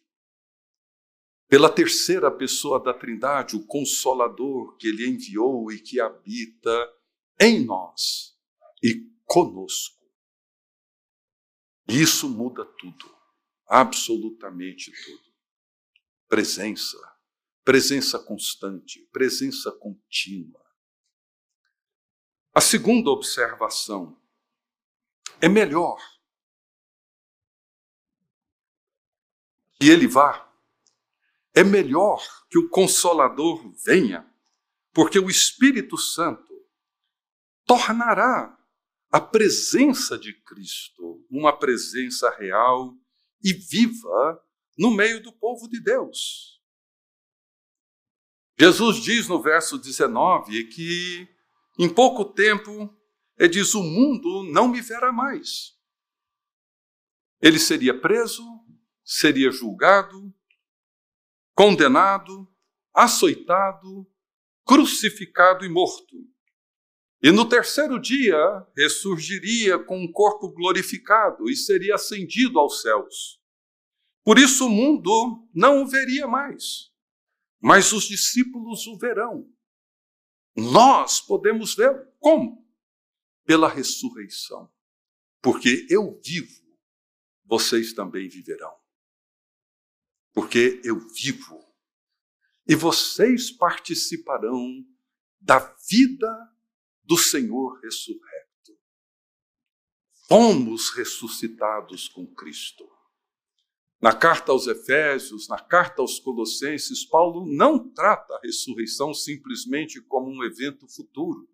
pela 1.47 1.69
terceira 1.69 2.29
pessoa 2.31 2.81
da 2.81 2.93
Trindade, 2.93 3.55
o 3.55 3.65
Consolador 3.65 4.77
que 4.77 4.87
ele 4.87 5.07
enviou 5.07 5.71
e 5.71 5.79
que 5.79 5.99
habita 5.99 6.93
em 7.39 7.65
nós 7.65 8.37
e 8.83 9.09
conosco. 9.25 9.97
Isso 11.87 12.29
muda 12.29 12.63
tudo 12.65 13.19
absolutamente 13.69 14.91
tudo. 15.05 15.29
Presença, 16.27 16.97
presença 17.63 18.17
constante, 18.17 19.07
presença 19.11 19.71
contínua. 19.71 20.65
A 22.53 22.59
segunda 22.59 23.11
observação 23.11 24.19
é 25.39 25.47
melhor 25.47 25.97
que 29.79 29.89
ele 29.89 30.07
vá, 30.07 30.47
é 31.55 31.63
melhor 31.63 32.21
que 32.49 32.57
o 32.57 32.69
Consolador 32.69 33.71
venha, 33.85 34.29
porque 34.93 35.17
o 35.19 35.29
Espírito 35.29 35.97
Santo 35.97 36.53
tornará 37.65 38.57
a 39.11 39.21
presença 39.21 40.17
de 40.17 40.33
Cristo 40.41 41.25
uma 41.29 41.57
presença 41.57 42.29
real 42.31 42.95
e 43.43 43.53
viva 43.53 44.43
no 44.77 44.91
meio 44.91 45.21
do 45.21 45.31
povo 45.31 45.67
de 45.67 45.79
Deus. 45.79 46.61
Jesus 48.59 48.97
diz 48.97 49.27
no 49.27 49.41
verso 49.41 49.77
19 49.77 50.65
que 50.65 51.27
em 51.79 51.87
pouco 51.87 52.25
tempo, 52.25 52.93
ele 53.37 53.47
diz: 53.47 53.73
O 53.73 53.81
mundo 53.81 54.43
não 54.51 54.67
me 54.67 54.81
verá 54.81 55.13
mais. 55.13 55.77
Ele 57.41 57.57
seria 57.57 57.97
preso, 57.97 58.43
seria 59.11 59.49
julgado, 59.49 60.31
condenado, 61.55 62.47
açoitado, 62.93 64.07
crucificado 64.63 65.65
e 65.65 65.69
morto. 65.69 66.15
E 67.19 67.31
no 67.31 67.49
terceiro 67.49 67.99
dia 67.99 68.37
ressurgiria 68.77 69.79
com 69.79 69.99
um 69.99 70.11
corpo 70.11 70.51
glorificado 70.51 71.49
e 71.49 71.55
seria 71.55 71.95
ascendido 71.95 72.59
aos 72.59 72.83
céus. 72.83 73.41
Por 74.23 74.37
isso 74.37 74.67
o 74.67 74.69
mundo 74.69 75.49
não 75.55 75.81
o 75.81 75.87
veria 75.87 76.27
mais, 76.27 76.93
mas 77.59 77.91
os 77.91 78.03
discípulos 78.03 78.85
o 78.85 78.95
verão. 78.95 79.51
Nós 80.55 81.19
podemos 81.19 81.73
vê-lo. 81.73 82.05
Como? 82.19 82.63
Pela 83.43 83.67
ressurreição. 83.67 84.71
Porque 85.41 85.87
eu 85.89 86.21
vivo, 86.23 86.61
vocês 87.43 87.93
também 87.93 88.29
viverão. 88.29 88.78
Porque 90.33 90.81
eu 90.83 90.99
vivo. 90.99 91.59
E 92.67 92.75
vocês 92.75 93.51
participarão 93.51 94.85
da 95.41 95.59
vida 95.89 96.49
do 97.03 97.17
Senhor 97.17 97.79
ressurreto. 97.81 98.77
Fomos 100.27 100.91
ressuscitados 100.91 102.07
com 102.07 102.27
Cristo. 102.27 102.87
Na 104.01 104.13
carta 104.13 104.51
aos 104.51 104.67
Efésios, 104.67 105.47
na 105.49 105.59
carta 105.59 106.01
aos 106.01 106.19
Colossenses, 106.19 107.03
Paulo 107.03 107.45
não 107.45 107.89
trata 107.89 108.35
a 108.35 108.39
ressurreição 108.41 109.13
simplesmente 109.13 109.99
como 110.01 110.29
um 110.29 110.43
evento 110.43 110.87
futuro. 110.87 111.49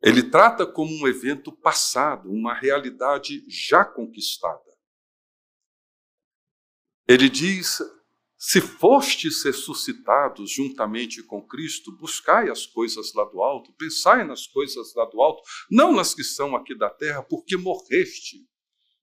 Ele 0.00 0.22
trata 0.22 0.64
como 0.64 0.90
um 0.90 1.06
evento 1.06 1.52
passado, 1.52 2.30
uma 2.30 2.54
realidade 2.54 3.44
já 3.48 3.84
conquistada. 3.84 4.67
Ele 7.08 7.28
diz 7.28 7.78
se 8.38 8.60
fostes 8.60 9.42
ressuscitados 9.42 10.52
juntamente 10.52 11.24
com 11.24 11.44
Cristo, 11.44 11.90
buscai 11.96 12.48
as 12.48 12.66
coisas 12.66 13.12
lá 13.12 13.24
do 13.24 13.42
alto, 13.42 13.72
pensai 13.72 14.24
nas 14.24 14.46
coisas 14.46 14.94
lá 14.94 15.04
do 15.06 15.20
alto, 15.20 15.42
não 15.68 15.92
nas 15.92 16.14
que 16.14 16.22
são 16.22 16.54
aqui 16.54 16.72
da 16.76 16.88
terra, 16.88 17.20
porque 17.20 17.56
morreste. 17.56 18.46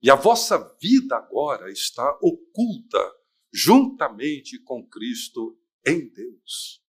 E 0.02 0.10
a 0.10 0.16
vossa 0.16 0.58
vida 0.82 1.18
agora 1.18 1.70
está 1.70 2.18
oculta 2.22 3.14
juntamente 3.52 4.58
com 4.60 4.88
Cristo 4.88 5.60
em 5.86 6.08
Deus. 6.08 6.82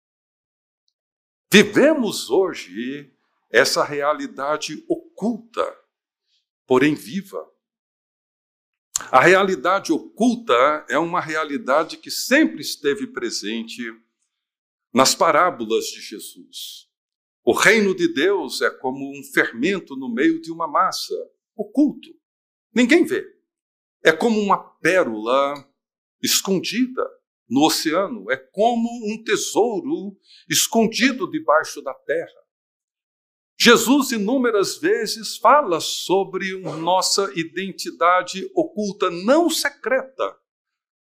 Vivemos 1.53 2.31
hoje 2.31 3.13
essa 3.51 3.83
realidade 3.83 4.85
oculta, 4.89 5.67
porém 6.65 6.95
viva. 6.95 7.45
A 9.11 9.21
realidade 9.21 9.93
oculta 9.93 10.87
é 10.89 10.99
uma 10.99 11.21
realidade 11.21 11.97
que 11.99 12.11
sempre 12.11 12.61
esteve 12.61 13.07
presente 13.07 13.83
nas 14.93 15.15
parábolas 15.15 15.85
de 15.87 16.01
Jesus. 16.01 16.89
O 17.45 17.53
reino 17.53 17.95
de 17.95 18.13
Deus 18.13 18.61
é 18.63 18.71
como 18.71 19.09
um 19.09 19.23
fermento 19.23 19.95
no 19.95 20.13
meio 20.13 20.41
de 20.41 20.51
uma 20.51 20.67
massa, 20.67 21.15
oculto. 21.55 22.09
Ninguém 22.75 23.05
vê. 23.05 23.25
É 24.03 24.11
como 24.11 24.41
uma 24.41 24.59
pérola 24.59 25.55
escondida 26.23 27.09
no 27.49 27.65
oceano, 27.65 28.31
é 28.31 28.37
como 28.37 28.89
um 28.89 29.23
tesouro 29.23 30.19
escondido 30.49 31.31
debaixo 31.31 31.81
da 31.83 31.95
terra. 31.95 32.46
Jesus 33.67 34.13
inúmeras 34.13 34.79
vezes 34.79 35.39
fala 35.39 35.81
sobre 35.81 36.57
nossa 36.57 37.29
identidade 37.35 38.49
oculta, 38.55 39.11
não 39.11 39.51
secreta, 39.51 40.39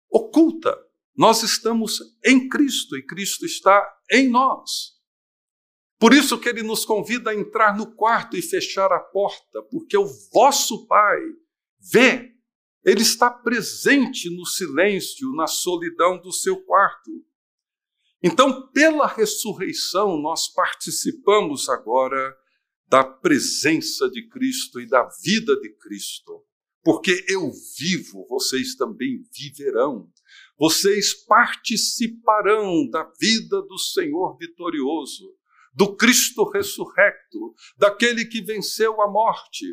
oculta. 0.09 0.75
Nós 1.15 1.43
estamos 1.43 1.99
em 2.25 2.49
Cristo 2.49 2.97
e 2.97 3.05
Cristo 3.05 3.45
está 3.45 3.87
em 4.11 4.27
nós. 4.27 4.97
Por 5.99 6.15
isso 6.15 6.39
que 6.39 6.49
ele 6.49 6.63
nos 6.63 6.83
convida 6.83 7.29
a 7.29 7.35
entrar 7.35 7.77
no 7.77 7.93
quarto 7.93 8.35
e 8.35 8.41
fechar 8.41 8.91
a 8.91 8.99
porta, 8.99 9.61
porque 9.69 9.95
o 9.95 10.07
vosso 10.33 10.87
Pai 10.87 11.19
vê, 11.93 12.33
ele 12.83 13.03
está 13.03 13.29
presente 13.29 14.35
no 14.35 14.47
silêncio, 14.47 15.31
na 15.35 15.45
solidão 15.45 16.19
do 16.19 16.31
seu 16.31 16.65
quarto. 16.65 17.11
Então, 18.23 18.67
pela 18.71 19.05
ressurreição, 19.05 20.17
nós 20.17 20.51
participamos 20.51 21.69
agora 21.69 22.35
da 22.87 23.03
presença 23.03 24.09
de 24.09 24.27
Cristo 24.27 24.79
e 24.79 24.87
da 24.87 25.07
vida 25.23 25.55
de 25.59 25.69
Cristo. 25.75 26.43
Porque 26.83 27.25
eu 27.27 27.51
vivo, 27.77 28.25
vocês 28.29 28.75
também 28.75 29.21
viverão. 29.37 30.09
Vocês 30.57 31.13
participarão 31.25 32.89
da 32.89 33.03
vida 33.19 33.61
do 33.61 33.77
Senhor 33.77 34.37
vitorioso, 34.37 35.35
do 35.73 35.95
Cristo 35.95 36.49
ressurrecto, 36.49 37.53
daquele 37.77 38.25
que 38.25 38.41
venceu 38.41 39.01
a 39.01 39.11
morte. 39.11 39.65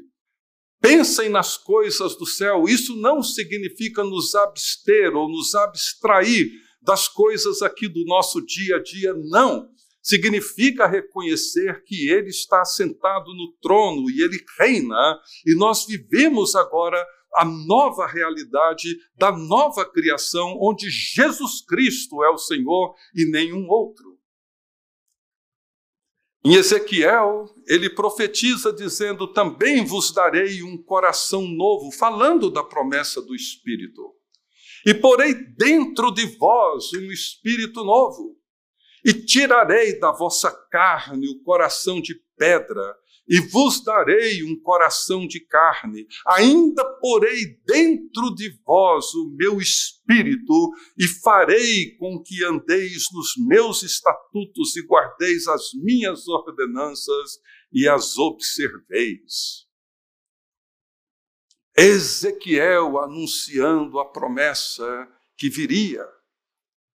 Pensem 0.81 1.29
nas 1.29 1.57
coisas 1.57 2.17
do 2.17 2.27
céu. 2.27 2.65
Isso 2.69 2.97
não 2.97 3.23
significa 3.23 4.05
nos 4.05 4.35
abster 4.35 5.15
ou 5.15 5.31
nos 5.31 5.55
abstrair 5.55 6.51
das 6.83 7.09
coisas 7.09 7.63
aqui 7.63 7.89
do 7.89 8.05
nosso 8.05 8.45
dia 8.45 8.77
a 8.77 8.83
dia, 8.83 9.15
não. 9.15 9.71
Significa 10.05 10.87
reconhecer 10.87 11.83
que 11.85 12.11
Ele 12.11 12.29
está 12.29 12.63
sentado 12.63 13.33
no 13.33 13.55
trono 13.63 14.11
e 14.11 14.23
Ele 14.23 14.39
reina, 14.59 15.19
e 15.47 15.57
nós 15.57 15.87
vivemos 15.87 16.55
agora 16.55 17.03
a 17.37 17.45
nova 17.45 18.07
realidade 18.07 18.99
da 19.17 19.33
nova 19.33 19.91
criação, 19.91 20.59
onde 20.61 20.91
Jesus 20.91 21.65
Cristo 21.67 22.23
é 22.23 22.29
o 22.29 22.37
Senhor 22.37 22.95
e 23.15 23.25
nenhum 23.31 23.67
outro. 23.67 24.19
Em 26.45 26.55
Ezequiel, 26.55 27.47
ele 27.67 27.89
profetiza 27.89 28.71
dizendo: 28.71 29.33
Também 29.33 29.87
vos 29.87 30.13
darei 30.13 30.63
um 30.63 30.77
coração 30.77 31.49
novo, 31.49 31.91
falando 31.91 32.51
da 32.51 32.63
promessa 32.63 33.23
do 33.23 33.35
Espírito. 33.35 34.15
E 34.87 34.93
porei 34.93 35.33
dentro 35.33 36.11
de 36.11 36.27
vós 36.37 36.93
um 36.93 37.11
espírito 37.11 37.83
novo, 37.83 38.37
e 39.05 39.13
tirarei 39.13 39.99
da 39.99 40.11
vossa 40.13 40.51
carne 40.71 41.29
o 41.29 41.43
coração 41.43 42.01
de 42.01 42.15
pedra, 42.37 42.97
e 43.27 43.41
vos 43.41 43.83
darei 43.83 44.45
um 44.45 44.61
coração 44.61 45.27
de 45.27 45.41
carne, 45.41 46.07
ainda 46.27 46.85
porei 47.01 47.59
dentro 47.67 48.35
de 48.35 48.51
vós 48.65 49.15
o 49.15 49.35
meu 49.35 49.59
espírito, 49.61 50.73
e 50.99 51.07
farei 51.09 51.97
com 51.97 52.23
que 52.23 52.45
andeis 52.45 53.07
nos 53.13 53.33
meus 53.47 53.83
estatutos 53.83 54.77
e 54.77 54.87
guardeis 54.87 55.47
as 55.49 55.73
minhas 55.75 56.29
ordenanças 56.29 57.39
e 57.73 57.89
as 57.89 58.19
observeis. 58.19 59.65
Ezequiel 61.77 62.99
anunciando 62.99 63.99
a 63.99 64.05
promessa 64.05 65.09
que 65.37 65.49
viria. 65.51 66.07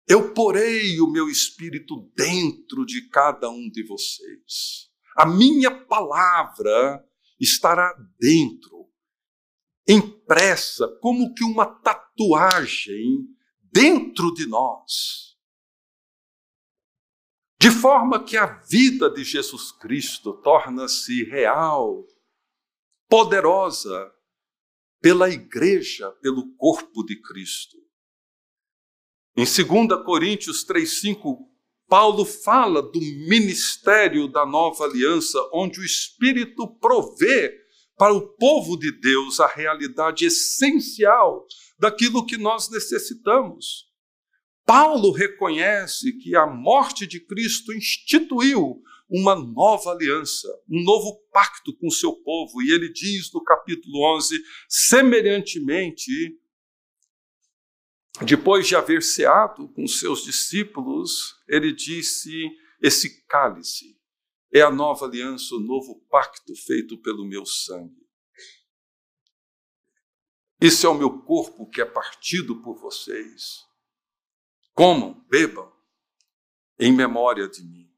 Eu 0.07 0.35
porei 0.35 1.01
o 1.01 1.11
meu 1.11 1.29
espírito 1.29 2.11
dentro 2.15 2.85
de 2.85 3.09
cada 3.09 3.49
um 3.49 3.71
de 3.71 3.87
vocês. 3.87 4.91
A 5.17 5.25
minha 5.25 5.71
palavra 5.87 7.03
estará 7.41 7.95
dentro, 8.19 8.91
impressa 9.89 10.89
como 11.01 11.33
que 11.35 11.45
uma 11.45 11.67
tatuagem 11.67 13.27
dentro 13.61 14.33
de 14.35 14.47
nós. 14.47 15.35
De 17.59 17.71
forma 17.71 18.23
que 18.23 18.37
a 18.37 18.47
vida 18.47 19.09
de 19.09 19.25
Jesus 19.25 19.73
Cristo 19.73 20.35
torna-se 20.43 21.25
real, 21.25 22.07
poderosa, 23.09 24.13
pela 25.01 25.31
igreja, 25.31 26.11
pelo 26.21 26.55
corpo 26.57 27.03
de 27.05 27.21
Cristo. 27.23 27.84
Em 29.37 29.45
2 29.45 30.05
Coríntios 30.05 30.65
3,5, 30.65 31.39
Paulo 31.89 32.25
fala 32.25 32.81
do 32.81 33.01
ministério 33.01 34.29
da 34.29 34.47
nova 34.47 34.85
aliança, 34.85 35.39
onde 35.53 35.81
o 35.81 35.85
Espírito 35.85 36.69
provê 36.79 37.53
para 37.99 38.15
o 38.15 38.29
povo 38.37 38.77
de 38.77 38.93
Deus 39.01 39.41
a 39.41 39.49
realidade 39.49 40.25
essencial 40.25 41.45
daquilo 41.79 42.25
que 42.25 42.37
nós 42.37 42.71
necessitamos. 42.71 43.87
Paulo 44.65 45.11
reconhece 45.11 46.13
que 46.19 46.37
a 46.37 46.47
morte 46.47 47.05
de 47.05 47.19
Cristo 47.19 47.73
instituiu 47.73 48.81
uma 49.11 49.35
nova 49.35 49.91
aliança, 49.91 50.49
um 50.71 50.81
novo 50.85 51.21
pacto 51.33 51.77
com 51.77 51.91
seu 51.91 52.13
povo. 52.13 52.63
E 52.63 52.73
ele 52.73 52.91
diz 52.93 53.33
no 53.33 53.43
capítulo 53.43 54.17
11: 54.17 54.41
semelhantemente, 54.69 56.39
depois 58.23 58.67
de 58.69 58.77
haver 58.77 59.03
ceado 59.03 59.69
com 59.71 59.87
seus 59.89 60.23
discípulos, 60.23 61.35
ele 61.49 61.73
disse: 61.73 62.49
Esse 62.81 63.27
cálice 63.27 63.99
é 64.53 64.61
a 64.61 64.71
nova 64.71 65.07
aliança, 65.07 65.55
o 65.57 65.61
novo 65.61 66.01
pacto 66.09 66.55
feito 66.55 66.97
pelo 66.99 67.25
meu 67.27 67.45
sangue. 67.45 68.05
Isso 70.61 70.87
é 70.87 70.89
o 70.89 70.95
meu 70.95 71.23
corpo 71.23 71.69
que 71.69 71.81
é 71.81 71.85
partido 71.85 72.63
por 72.63 72.79
vocês. 72.79 73.65
Comam, 74.73 75.25
bebam, 75.29 75.73
em 76.79 76.93
memória 76.93 77.49
de 77.49 77.63
mim. 77.63 77.93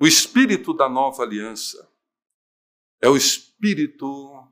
O 0.00 0.06
espírito 0.06 0.72
da 0.72 0.88
nova 0.88 1.22
aliança 1.22 1.90
é 3.00 3.08
o 3.08 3.16
espírito 3.16 4.50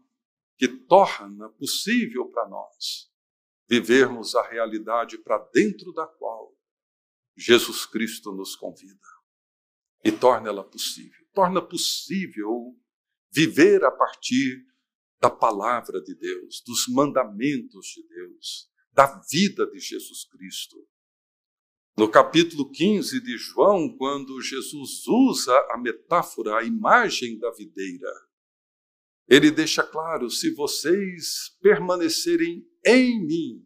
que 0.57 0.68
torna 0.68 1.48
possível 1.50 2.28
para 2.30 2.48
nós 2.48 3.13
vivermos 3.68 4.35
a 4.35 4.46
realidade 4.48 5.18
para 5.18 5.38
dentro 5.53 5.92
da 5.92 6.07
qual 6.07 6.55
Jesus 7.37 7.87
Cristo 7.87 8.33
nos 8.33 8.55
convida 8.55 9.09
e 10.05 10.12
torna 10.12 10.48
ela 10.48 10.62
possível. 10.62 11.24
Torna 11.33 11.61
possível 11.61 12.77
viver 13.33 13.85
a 13.85 13.90
partir 13.90 14.64
da 15.20 15.31
palavra 15.31 16.00
de 16.03 16.14
Deus, 16.14 16.62
dos 16.64 16.87
mandamentos 16.88 17.87
de 17.87 18.07
Deus, 18.07 18.70
da 18.92 19.20
vida 19.31 19.66
de 19.66 19.81
Jesus 19.81 20.24
Cristo. 20.24 20.77
No 21.96 22.09
capítulo 22.11 22.70
15 22.70 23.20
de 23.20 23.38
João, 23.38 23.96
quando 23.96 24.40
Jesus 24.40 25.07
usa 25.07 25.57
a 25.70 25.79
metáfora, 25.79 26.59
a 26.59 26.64
imagem 26.64 27.38
da 27.38 27.50
videira, 27.53 28.12
ele 29.29 29.50
deixa 29.50 29.83
claro: 29.83 30.29
se 30.29 30.53
vocês 30.55 31.57
permanecerem 31.61 32.66
em 32.84 33.24
mim 33.24 33.64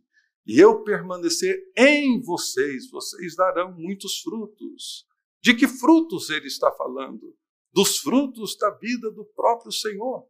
e 0.49 0.59
eu 0.59 0.83
permanecer 0.83 1.63
em 1.77 2.23
vocês, 2.23 2.89
vocês 2.91 3.37
darão 3.37 3.73
muitos 3.73 4.21
frutos. 4.21 5.07
De 5.43 5.55
que 5.55 5.69
frutos 5.69 6.31
ele 6.31 6.47
está 6.47 6.73
falando? 6.73 7.37
Dos 7.71 7.99
frutos 7.99 8.57
da 8.57 8.71
vida 8.71 9.11
do 9.11 9.27
próprio 9.37 9.71
Senhor. 9.71 10.27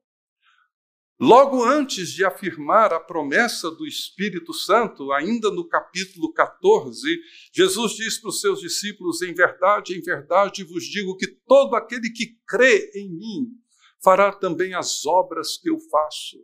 Logo 1.21 1.65
antes 1.65 2.11
de 2.11 2.25
afirmar 2.25 2.93
a 2.93 3.01
promessa 3.01 3.71
do 3.71 3.87
Espírito 3.87 4.53
Santo, 4.53 5.13
ainda 5.13 5.51
no 5.51 5.67
capítulo 5.69 6.33
14, 6.33 7.01
Jesus 7.53 7.93
diz 7.93 8.21
para 8.21 8.29
os 8.29 8.41
seus 8.41 8.61
discípulos: 8.61 9.23
Em 9.23 9.33
verdade, 9.35 9.97
em 9.97 10.01
verdade 10.01 10.65
vos 10.65 10.85
digo 10.85 11.17
que 11.17 11.27
todo 11.47 11.75
aquele 11.75 12.11
que 12.11 12.37
crê 12.47 12.91
em 12.95 13.09
mim 13.09 13.49
fará 14.03 14.33
também 14.33 14.75
as 14.75 15.05
obras 15.07 15.57
que 15.57 15.71
eu 15.71 15.79
faço, 15.91 16.39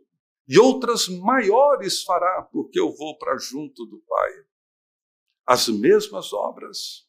e 0.47 0.59
outras 0.59 1.07
maiores 1.07 2.03
fará, 2.03 2.43
porque 2.51 2.79
eu 2.79 2.91
vou 2.95 3.17
para 3.17 3.37
junto 3.37 3.85
do 3.85 3.99
Pai. 4.01 4.45
As 5.45 5.67
mesmas 5.67 6.33
obras, 6.33 7.07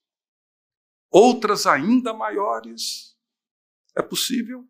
outras 1.11 1.67
ainda 1.67 2.13
maiores. 2.13 3.17
É 3.97 4.03
possível? 4.03 4.67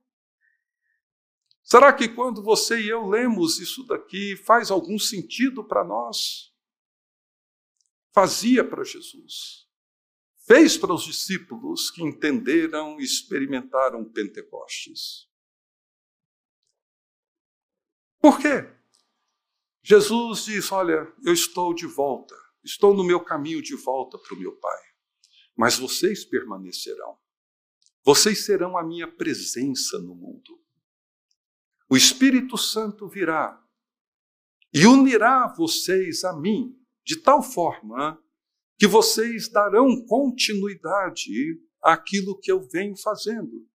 Será 1.62 1.92
que 1.92 2.08
quando 2.08 2.42
você 2.42 2.80
e 2.80 2.88
eu 2.88 3.08
lemos 3.08 3.58
isso 3.58 3.84
daqui 3.84 4.36
faz 4.36 4.70
algum 4.70 4.98
sentido 4.98 5.64
para 5.64 5.82
nós? 5.82 6.54
Fazia 8.14 8.64
para 8.64 8.84
Jesus. 8.84 9.66
Fez 10.46 10.78
para 10.78 10.94
os 10.94 11.02
discípulos 11.02 11.90
que 11.90 12.04
entenderam 12.04 13.00
e 13.00 13.04
experimentaram 13.04 14.04
Pentecostes. 14.04 15.28
Por 18.26 18.40
quê? 18.40 18.68
Jesus 19.82 20.44
diz: 20.46 20.72
Olha, 20.72 21.12
eu 21.24 21.32
estou 21.32 21.72
de 21.72 21.86
volta, 21.86 22.34
estou 22.64 22.94
no 22.94 23.04
meu 23.04 23.20
caminho 23.20 23.62
de 23.62 23.76
volta 23.76 24.18
para 24.18 24.34
o 24.34 24.38
meu 24.38 24.52
Pai, 24.56 24.82
mas 25.56 25.78
vocês 25.78 26.24
permanecerão, 26.24 27.16
vocês 28.04 28.44
serão 28.44 28.76
a 28.76 28.82
minha 28.82 29.06
presença 29.06 29.98
no 29.98 30.14
mundo 30.14 30.66
o 31.88 31.96
Espírito 31.96 32.58
Santo 32.58 33.08
virá 33.08 33.62
e 34.74 34.86
unirá 34.86 35.46
vocês 35.56 36.24
a 36.24 36.36
mim, 36.36 36.76
de 37.04 37.22
tal 37.22 37.42
forma 37.42 38.20
que 38.76 38.86
vocês 38.86 39.48
darão 39.48 40.04
continuidade 40.04 41.60
àquilo 41.80 42.38
que 42.38 42.50
eu 42.50 42.60
venho 42.68 42.96
fazendo. 42.96 43.66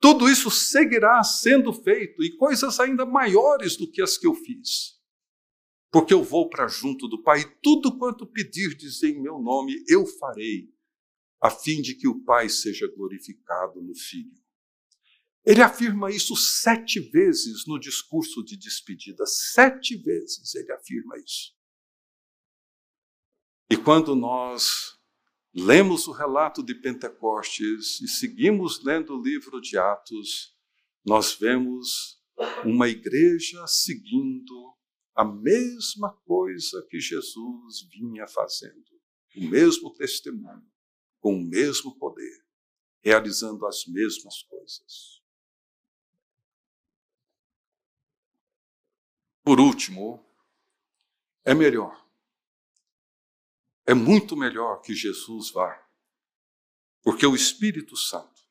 Tudo 0.00 0.28
isso 0.28 0.50
seguirá 0.50 1.22
sendo 1.24 1.72
feito 1.72 2.22
e 2.22 2.36
coisas 2.36 2.78
ainda 2.78 3.04
maiores 3.04 3.76
do 3.76 3.90
que 3.90 4.00
as 4.00 4.16
que 4.16 4.26
eu 4.26 4.34
fiz. 4.34 4.98
porque 5.90 6.12
eu 6.12 6.22
vou 6.22 6.48
para 6.48 6.68
junto 6.68 7.08
do 7.08 7.22
Pai, 7.22 7.40
e 7.40 7.50
tudo 7.62 7.96
quanto 7.98 8.26
pedirdes 8.26 9.02
em 9.02 9.20
meu 9.20 9.38
nome, 9.38 9.82
eu 9.88 10.04
farei, 10.06 10.68
a 11.40 11.50
fim 11.50 11.80
de 11.80 11.94
que 11.94 12.06
o 12.06 12.22
Pai 12.24 12.48
seja 12.48 12.86
glorificado 12.94 13.80
no 13.80 13.94
Filho. 13.94 14.36
Ele 15.46 15.62
afirma 15.62 16.10
isso 16.10 16.36
sete 16.36 17.00
vezes 17.00 17.66
no 17.66 17.78
discurso 17.78 18.44
de 18.44 18.54
despedida. 18.56 19.24
Sete 19.24 19.96
vezes 19.96 20.54
ele 20.54 20.70
afirma 20.72 21.16
isso. 21.16 21.56
E 23.70 23.76
quando 23.76 24.14
nós 24.14 24.97
lemos 25.54 26.06
o 26.06 26.12
relato 26.12 26.62
de 26.62 26.74
Pentecostes 26.74 28.00
e 28.00 28.08
seguimos 28.08 28.82
lendo 28.82 29.16
o 29.16 29.22
livro 29.22 29.60
de 29.60 29.78
Atos, 29.78 30.56
nós 31.04 31.34
vemos 31.34 32.22
uma 32.64 32.88
igreja 32.88 33.66
seguindo 33.66 34.74
a 35.14 35.24
mesma 35.24 36.12
coisa 36.24 36.86
que 36.88 37.00
Jesus 37.00 37.82
vinha 37.90 38.26
fazendo, 38.28 38.84
o 39.36 39.48
mesmo 39.48 39.92
testemunho, 39.94 40.70
com 41.18 41.34
o 41.34 41.44
mesmo 41.44 41.98
poder, 41.98 42.46
realizando 43.00 43.66
as 43.66 43.84
mesmas 43.86 44.42
coisas. 44.42 45.20
Por 49.42 49.58
último, 49.58 50.24
é 51.44 51.54
melhor, 51.54 52.07
é 53.88 53.94
muito 53.94 54.36
melhor 54.36 54.82
que 54.82 54.94
Jesus 54.94 55.50
vá, 55.50 55.82
porque 57.02 57.26
o 57.26 57.34
Espírito 57.34 57.96
Santo, 57.96 58.46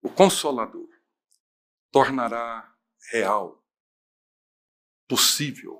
o 0.00 0.08
Consolador, 0.08 0.88
tornará 1.90 2.74
real 3.10 3.62
possível, 5.06 5.78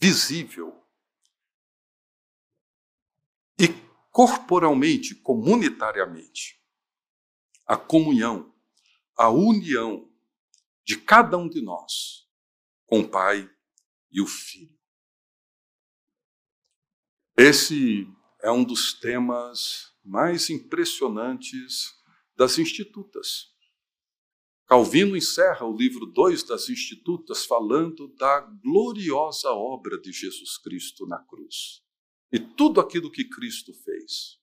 visível 0.00 0.84
e 3.56 3.68
corporalmente, 4.10 5.14
comunitariamente, 5.14 6.60
a 7.64 7.76
comunhão, 7.76 8.52
a 9.16 9.30
união 9.30 10.12
de 10.82 11.00
cada 11.00 11.38
um 11.38 11.48
de 11.48 11.62
nós 11.62 12.28
com 12.86 13.02
o 13.02 13.08
Pai 13.08 13.48
e 14.10 14.20
o 14.20 14.26
Filho. 14.26 14.75
Esse 17.38 18.08
é 18.42 18.50
um 18.50 18.64
dos 18.64 18.94
temas 18.94 19.92
mais 20.02 20.48
impressionantes 20.48 21.92
das 22.34 22.58
institutas. 22.58 23.54
Calvino 24.66 25.14
encerra 25.14 25.66
o 25.66 25.76
livro 25.76 26.06
2 26.06 26.44
das 26.44 26.70
Institutas 26.70 27.44
falando 27.44 28.08
da 28.16 28.40
gloriosa 28.40 29.50
obra 29.50 30.00
de 30.00 30.12
Jesus 30.12 30.56
Cristo 30.56 31.06
na 31.06 31.18
cruz 31.18 31.82
e 32.32 32.38
tudo 32.40 32.80
aquilo 32.80 33.12
que 33.12 33.28
Cristo 33.28 33.74
fez. 33.84 34.40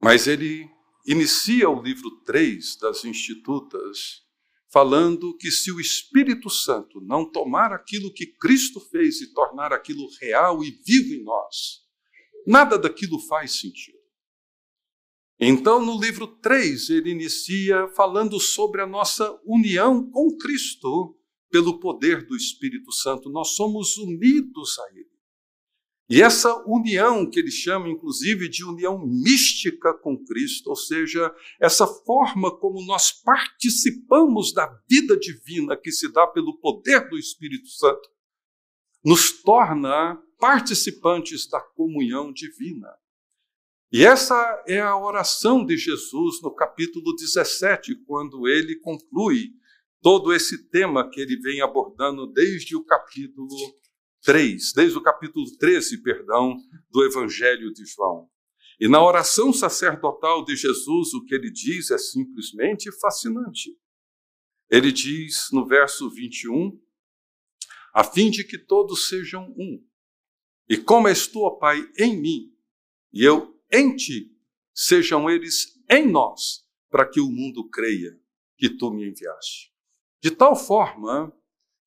Mas 0.00 0.28
ele 0.28 0.70
inicia 1.04 1.68
o 1.68 1.82
livro 1.82 2.12
3 2.20 2.76
das 2.76 3.04
Institutas 3.04 4.24
falando 4.70 5.36
que 5.36 5.50
se 5.50 5.72
o 5.72 5.80
Espírito 5.80 6.50
Santo 6.50 7.00
não 7.00 7.30
tomar 7.30 7.72
aquilo 7.72 8.12
que 8.12 8.26
Cristo 8.26 8.80
fez 8.80 9.20
e 9.20 9.32
tornar 9.32 9.72
aquilo 9.72 10.06
real 10.20 10.62
e 10.62 10.70
vivo 10.84 11.14
em 11.14 11.24
nós, 11.24 11.82
nada 12.46 12.78
daquilo 12.78 13.18
faz 13.20 13.58
sentido. 13.60 13.98
Então, 15.40 15.84
no 15.84 16.00
livro 16.00 16.26
3, 16.26 16.90
ele 16.90 17.10
inicia 17.10 17.88
falando 17.94 18.40
sobre 18.40 18.82
a 18.82 18.86
nossa 18.86 19.38
união 19.46 20.10
com 20.10 20.36
Cristo 20.36 21.16
pelo 21.48 21.78
poder 21.78 22.26
do 22.26 22.36
Espírito 22.36 22.92
Santo. 22.92 23.30
Nós 23.30 23.54
somos 23.54 23.96
unidos 23.96 24.78
a 24.78 24.90
Ele. 24.94 25.07
E 26.10 26.22
essa 26.22 26.64
união, 26.66 27.28
que 27.28 27.38
ele 27.38 27.50
chama 27.50 27.88
inclusive 27.88 28.48
de 28.48 28.64
união 28.64 28.98
mística 29.06 29.92
com 29.92 30.16
Cristo, 30.24 30.70
ou 30.70 30.76
seja, 30.76 31.30
essa 31.60 31.86
forma 31.86 32.50
como 32.58 32.82
nós 32.86 33.12
participamos 33.12 34.52
da 34.54 34.66
vida 34.88 35.18
divina 35.18 35.76
que 35.76 35.92
se 35.92 36.10
dá 36.10 36.26
pelo 36.26 36.58
poder 36.58 37.10
do 37.10 37.18
Espírito 37.18 37.68
Santo, 37.68 38.08
nos 39.04 39.42
torna 39.42 40.18
participantes 40.38 41.46
da 41.46 41.60
comunhão 41.60 42.32
divina. 42.32 42.88
E 43.92 44.04
essa 44.04 44.64
é 44.66 44.80
a 44.80 44.96
oração 44.96 45.64
de 45.64 45.76
Jesus 45.76 46.40
no 46.42 46.54
capítulo 46.54 47.14
17, 47.16 47.94
quando 48.06 48.48
ele 48.48 48.76
conclui 48.76 49.50
todo 50.00 50.32
esse 50.32 50.68
tema 50.70 51.08
que 51.10 51.20
ele 51.20 51.38
vem 51.38 51.60
abordando 51.60 52.26
desde 52.26 52.76
o 52.76 52.84
capítulo 52.84 53.48
3, 54.22 54.72
desde 54.72 54.98
o 54.98 55.02
capítulo 55.02 55.46
13, 55.58 56.02
perdão, 56.02 56.56
do 56.90 57.04
Evangelho 57.04 57.72
de 57.72 57.84
João. 57.84 58.28
E 58.80 58.88
na 58.88 59.02
oração 59.02 59.52
sacerdotal 59.52 60.44
de 60.44 60.54
Jesus, 60.54 61.12
o 61.14 61.24
que 61.24 61.34
ele 61.34 61.50
diz 61.50 61.90
é 61.90 61.98
simplesmente 61.98 62.90
fascinante. 63.00 63.76
Ele 64.70 64.92
diz 64.92 65.48
no 65.52 65.66
verso 65.66 66.08
21, 66.10 66.80
a 67.94 68.04
fim 68.04 68.30
de 68.30 68.44
que 68.44 68.58
todos 68.58 69.08
sejam 69.08 69.52
um. 69.58 69.84
E 70.68 70.76
como 70.76 71.08
és 71.08 71.26
tu, 71.26 71.40
ó 71.40 71.50
Pai, 71.50 71.82
em 71.98 72.20
mim, 72.20 72.52
e 73.12 73.24
eu 73.24 73.58
em 73.72 73.96
ti, 73.96 74.36
sejam 74.74 75.28
eles 75.28 75.80
em 75.90 76.06
nós, 76.06 76.64
para 76.90 77.08
que 77.08 77.20
o 77.20 77.30
mundo 77.30 77.68
creia 77.68 78.18
que 78.56 78.68
tu 78.68 78.90
me 78.90 79.08
enviaste. 79.08 79.72
De 80.22 80.30
tal 80.30 80.54
forma 80.54 81.32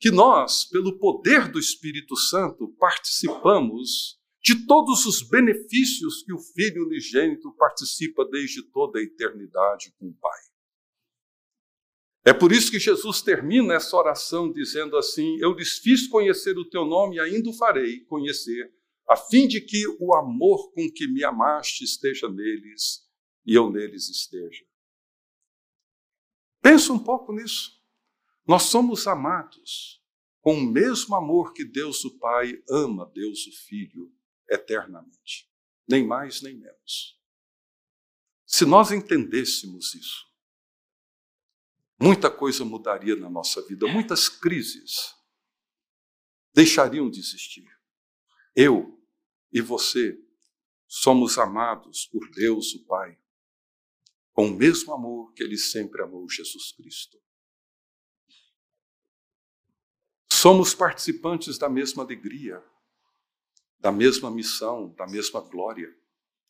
que 0.02 0.10
nós, 0.10 0.66
pelo 0.66 0.98
poder 0.98 1.48
do 1.48 1.60
Espírito 1.60 2.18
Santo, 2.18 2.68
participamos 2.80 4.20
de 4.42 4.66
todos 4.66 5.06
os 5.06 5.22
benefícios 5.22 6.24
que 6.24 6.34
o 6.34 6.40
Filho 6.40 6.88
unigênito 6.88 7.54
participa 7.56 8.26
desde 8.26 8.64
toda 8.64 8.98
a 8.98 9.04
eternidade 9.04 9.94
com 10.00 10.08
o 10.08 10.14
Pai. 10.16 10.40
É 12.26 12.34
por 12.34 12.52
isso 12.52 12.72
que 12.72 12.80
Jesus 12.80 13.22
termina 13.22 13.76
essa 13.76 13.96
oração 13.96 14.52
dizendo 14.52 14.98
assim: 14.98 15.38
Eu 15.40 15.54
lhes 15.54 15.78
fiz 15.78 16.08
conhecer 16.08 16.58
o 16.58 16.68
teu 16.68 16.84
nome 16.84 17.18
e 17.18 17.20
ainda 17.20 17.52
o 17.52 17.54
farei 17.54 18.00
conhecer, 18.06 18.74
a 19.08 19.16
fim 19.16 19.48
de 19.48 19.62
que 19.62 19.86
o 20.00 20.16
amor 20.16 20.74
com 20.74 20.92
que 20.92 21.08
me 21.08 21.24
amaste 21.24 21.84
esteja 21.84 22.28
neles 22.28 23.08
e 23.46 23.54
eu 23.54 23.70
neles 23.72 24.10
esteja. 24.10 24.66
Pensa 26.60 26.92
um 26.92 27.00
pouco 27.00 27.32
nisso. 27.32 27.81
Nós 28.48 28.64
somos 28.64 29.08
amados 29.08 30.02
com 30.42 30.56
o 30.56 30.66
mesmo 30.66 31.16
amor 31.16 31.54
que 31.54 31.64
Deus 31.64 32.04
o 32.04 32.18
Pai 32.18 32.62
ama 32.70 33.06
Deus 33.14 33.46
o 33.46 33.52
Filho 33.52 34.12
eternamente, 34.50 35.50
nem 35.88 36.06
mais 36.06 36.42
nem 36.42 36.58
menos. 36.58 37.20
Se 38.46 38.66
nós 38.66 38.92
entendêssemos 38.92 39.94
isso, 39.94 40.28
muita 42.00 42.30
coisa 42.30 42.66
mudaria 42.66 43.16
na 43.16 43.30
nossa 43.30 43.66
vida, 43.66 43.88
muitas 43.88 44.28
crises 44.28 45.16
deixariam 46.54 47.10
de 47.10 47.20
existir. 47.20 47.66
Eu 48.56 49.00
e 49.54 49.62
você 49.62 50.20
somos 50.88 51.38
amados 51.38 52.06
por 52.06 52.30
Deus, 52.32 52.74
o 52.74 52.86
Pai, 52.86 53.18
com 54.34 54.48
o 54.48 54.56
mesmo 54.56 54.94
amor 54.94 55.34
que 55.34 55.44
Ele 55.44 55.58
sempre 55.58 56.02
amou 56.02 56.28
Jesus 56.30 56.74
Cristo. 56.74 57.22
Somos 60.42 60.74
participantes 60.74 61.60
da 61.60 61.70
mesma 61.70 62.02
alegria, 62.02 62.66
da 63.78 63.92
mesma 63.92 64.32
missão, 64.32 64.92
da 64.96 65.06
mesma 65.06 65.40
glória, 65.40 65.96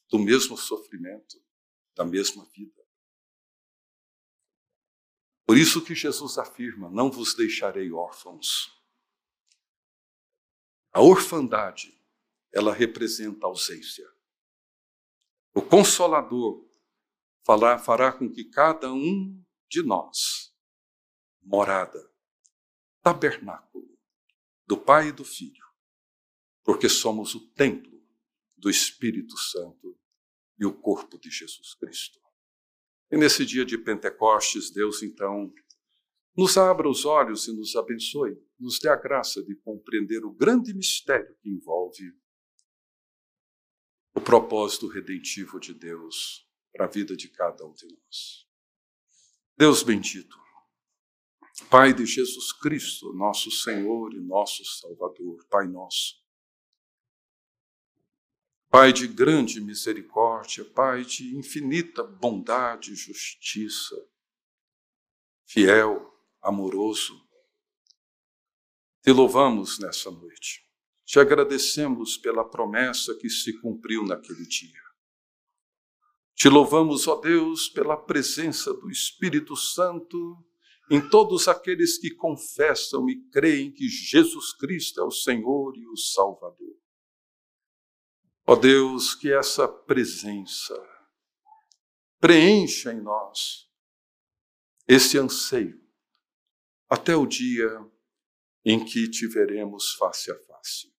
do 0.09 0.17
mesmo 0.17 0.55
sofrimento, 0.55 1.37
da 1.93 2.05
mesma 2.05 2.45
vida. 2.55 2.81
Por 5.45 5.57
isso 5.57 5.83
que 5.83 5.93
Jesus 5.93 6.37
afirma: 6.37 6.89
Não 6.89 7.11
vos 7.11 7.33
deixarei 7.33 7.91
órfãos. 7.91 8.71
A 10.93 11.01
orfandade, 11.01 11.93
ela 12.49 12.73
representa 12.73 13.45
ausência. 13.45 14.09
O 15.53 15.61
Consolador 15.61 16.65
fará, 17.45 17.77
fará 17.77 18.13
com 18.13 18.31
que 18.31 18.45
cada 18.45 18.89
um 18.93 19.43
de 19.67 19.83
nós, 19.83 20.55
morada, 21.41 22.09
tabernáculo 23.01 23.97
do 24.65 24.77
Pai 24.77 25.09
e 25.09 25.11
do 25.11 25.25
Filho, 25.25 25.65
porque 26.63 26.87
somos 26.87 27.35
o 27.35 27.51
templo 27.53 28.01
do 28.55 28.69
Espírito 28.69 29.37
Santo 29.37 29.99
e 30.57 30.65
o 30.65 30.73
corpo 30.73 31.17
de 31.17 31.29
Jesus 31.29 31.73
Cristo. 31.73 32.19
E 33.11 33.17
nesse 33.17 33.45
dia 33.45 33.65
de 33.65 33.77
Pentecostes, 33.77 34.71
Deus 34.71 35.01
então 35.01 35.53
nos 36.37 36.57
abra 36.57 36.87
os 36.87 37.03
olhos 37.03 37.47
e 37.47 37.53
nos 37.53 37.75
abençoe, 37.75 38.37
nos 38.57 38.79
dê 38.79 38.87
a 38.87 38.95
graça 38.95 39.43
de 39.43 39.55
compreender 39.55 40.23
o 40.23 40.31
grande 40.31 40.73
mistério 40.73 41.35
que 41.41 41.49
envolve 41.49 42.13
o 44.15 44.21
propósito 44.21 44.87
redentivo 44.87 45.59
de 45.59 45.73
Deus 45.73 46.47
para 46.71 46.85
a 46.85 46.87
vida 46.87 47.15
de 47.15 47.27
cada 47.29 47.65
um 47.65 47.73
de 47.73 47.87
nós. 47.87 48.47
Deus 49.57 49.83
bendito, 49.83 50.40
Pai 51.71 51.93
de 51.93 52.05
Jesus 52.05 52.51
Cristo, 52.51 53.13
nosso 53.13 53.49
Senhor 53.49 54.13
e 54.13 54.19
nosso 54.19 54.65
Salvador, 54.65 55.45
Pai 55.49 55.65
nosso. 55.69 56.21
Pai 58.69 58.91
de 58.91 59.07
grande 59.07 59.61
misericórdia, 59.61 60.65
Pai 60.65 61.05
de 61.05 61.33
infinita 61.37 62.03
bondade 62.03 62.91
e 62.91 62.95
justiça, 62.95 63.95
fiel, 65.45 66.13
amoroso, 66.41 67.25
te 69.01 69.13
louvamos 69.13 69.79
nessa 69.79 70.11
noite. 70.11 70.69
Te 71.05 71.19
agradecemos 71.19 72.17
pela 72.17 72.43
promessa 72.43 73.15
que 73.15 73.29
se 73.29 73.57
cumpriu 73.61 74.05
naquele 74.05 74.45
dia. 74.45 74.81
Te 76.35 76.49
louvamos, 76.49 77.07
ó 77.07 77.15
Deus, 77.15 77.69
pela 77.69 77.95
presença 77.95 78.73
do 78.73 78.91
Espírito 78.91 79.55
Santo 79.55 80.50
em 80.91 81.09
todos 81.09 81.47
aqueles 81.47 81.97
que 81.97 82.11
confessam 82.11 83.09
e 83.09 83.23
creem 83.29 83.71
que 83.71 83.87
Jesus 83.87 84.51
Cristo 84.51 84.99
é 84.99 85.03
o 85.05 85.09
Senhor 85.09 85.77
e 85.77 85.87
o 85.87 85.95
Salvador. 85.95 86.77
Ó 88.45 88.57
Deus, 88.57 89.15
que 89.15 89.31
essa 89.31 89.69
presença 89.69 90.75
preencha 92.19 92.91
em 92.91 92.99
nós 92.99 93.71
esse 94.85 95.17
anseio 95.17 95.81
até 96.89 97.15
o 97.15 97.25
dia 97.25 97.69
em 98.65 98.83
que 98.83 99.09
te 99.09 99.25
veremos 99.27 99.93
face 99.93 100.29
a 100.29 100.37
face. 100.39 100.93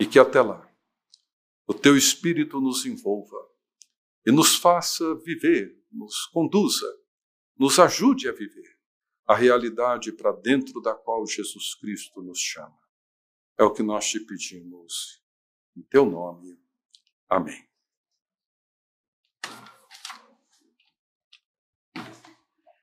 E 0.00 0.04
que 0.04 0.18
até 0.18 0.42
lá 0.42 0.68
o 1.64 1.72
teu 1.72 1.96
Espírito 1.96 2.60
nos 2.60 2.84
envolva 2.84 3.38
e 4.26 4.32
nos 4.32 4.56
faça 4.56 5.14
viver, 5.18 5.80
nos 5.92 6.26
conduza, 6.26 7.01
nos 7.62 7.78
ajude 7.78 8.28
a 8.28 8.32
viver 8.32 8.76
a 9.24 9.36
realidade 9.36 10.10
para 10.10 10.32
dentro 10.32 10.82
da 10.82 10.96
qual 10.96 11.24
Jesus 11.24 11.76
Cristo 11.76 12.20
nos 12.20 12.40
chama. 12.40 12.76
É 13.56 13.62
o 13.62 13.72
que 13.72 13.84
nós 13.84 14.08
te 14.08 14.18
pedimos. 14.18 15.22
Em 15.76 15.82
teu 15.82 16.04
nome. 16.04 16.58
Amém. 17.28 17.71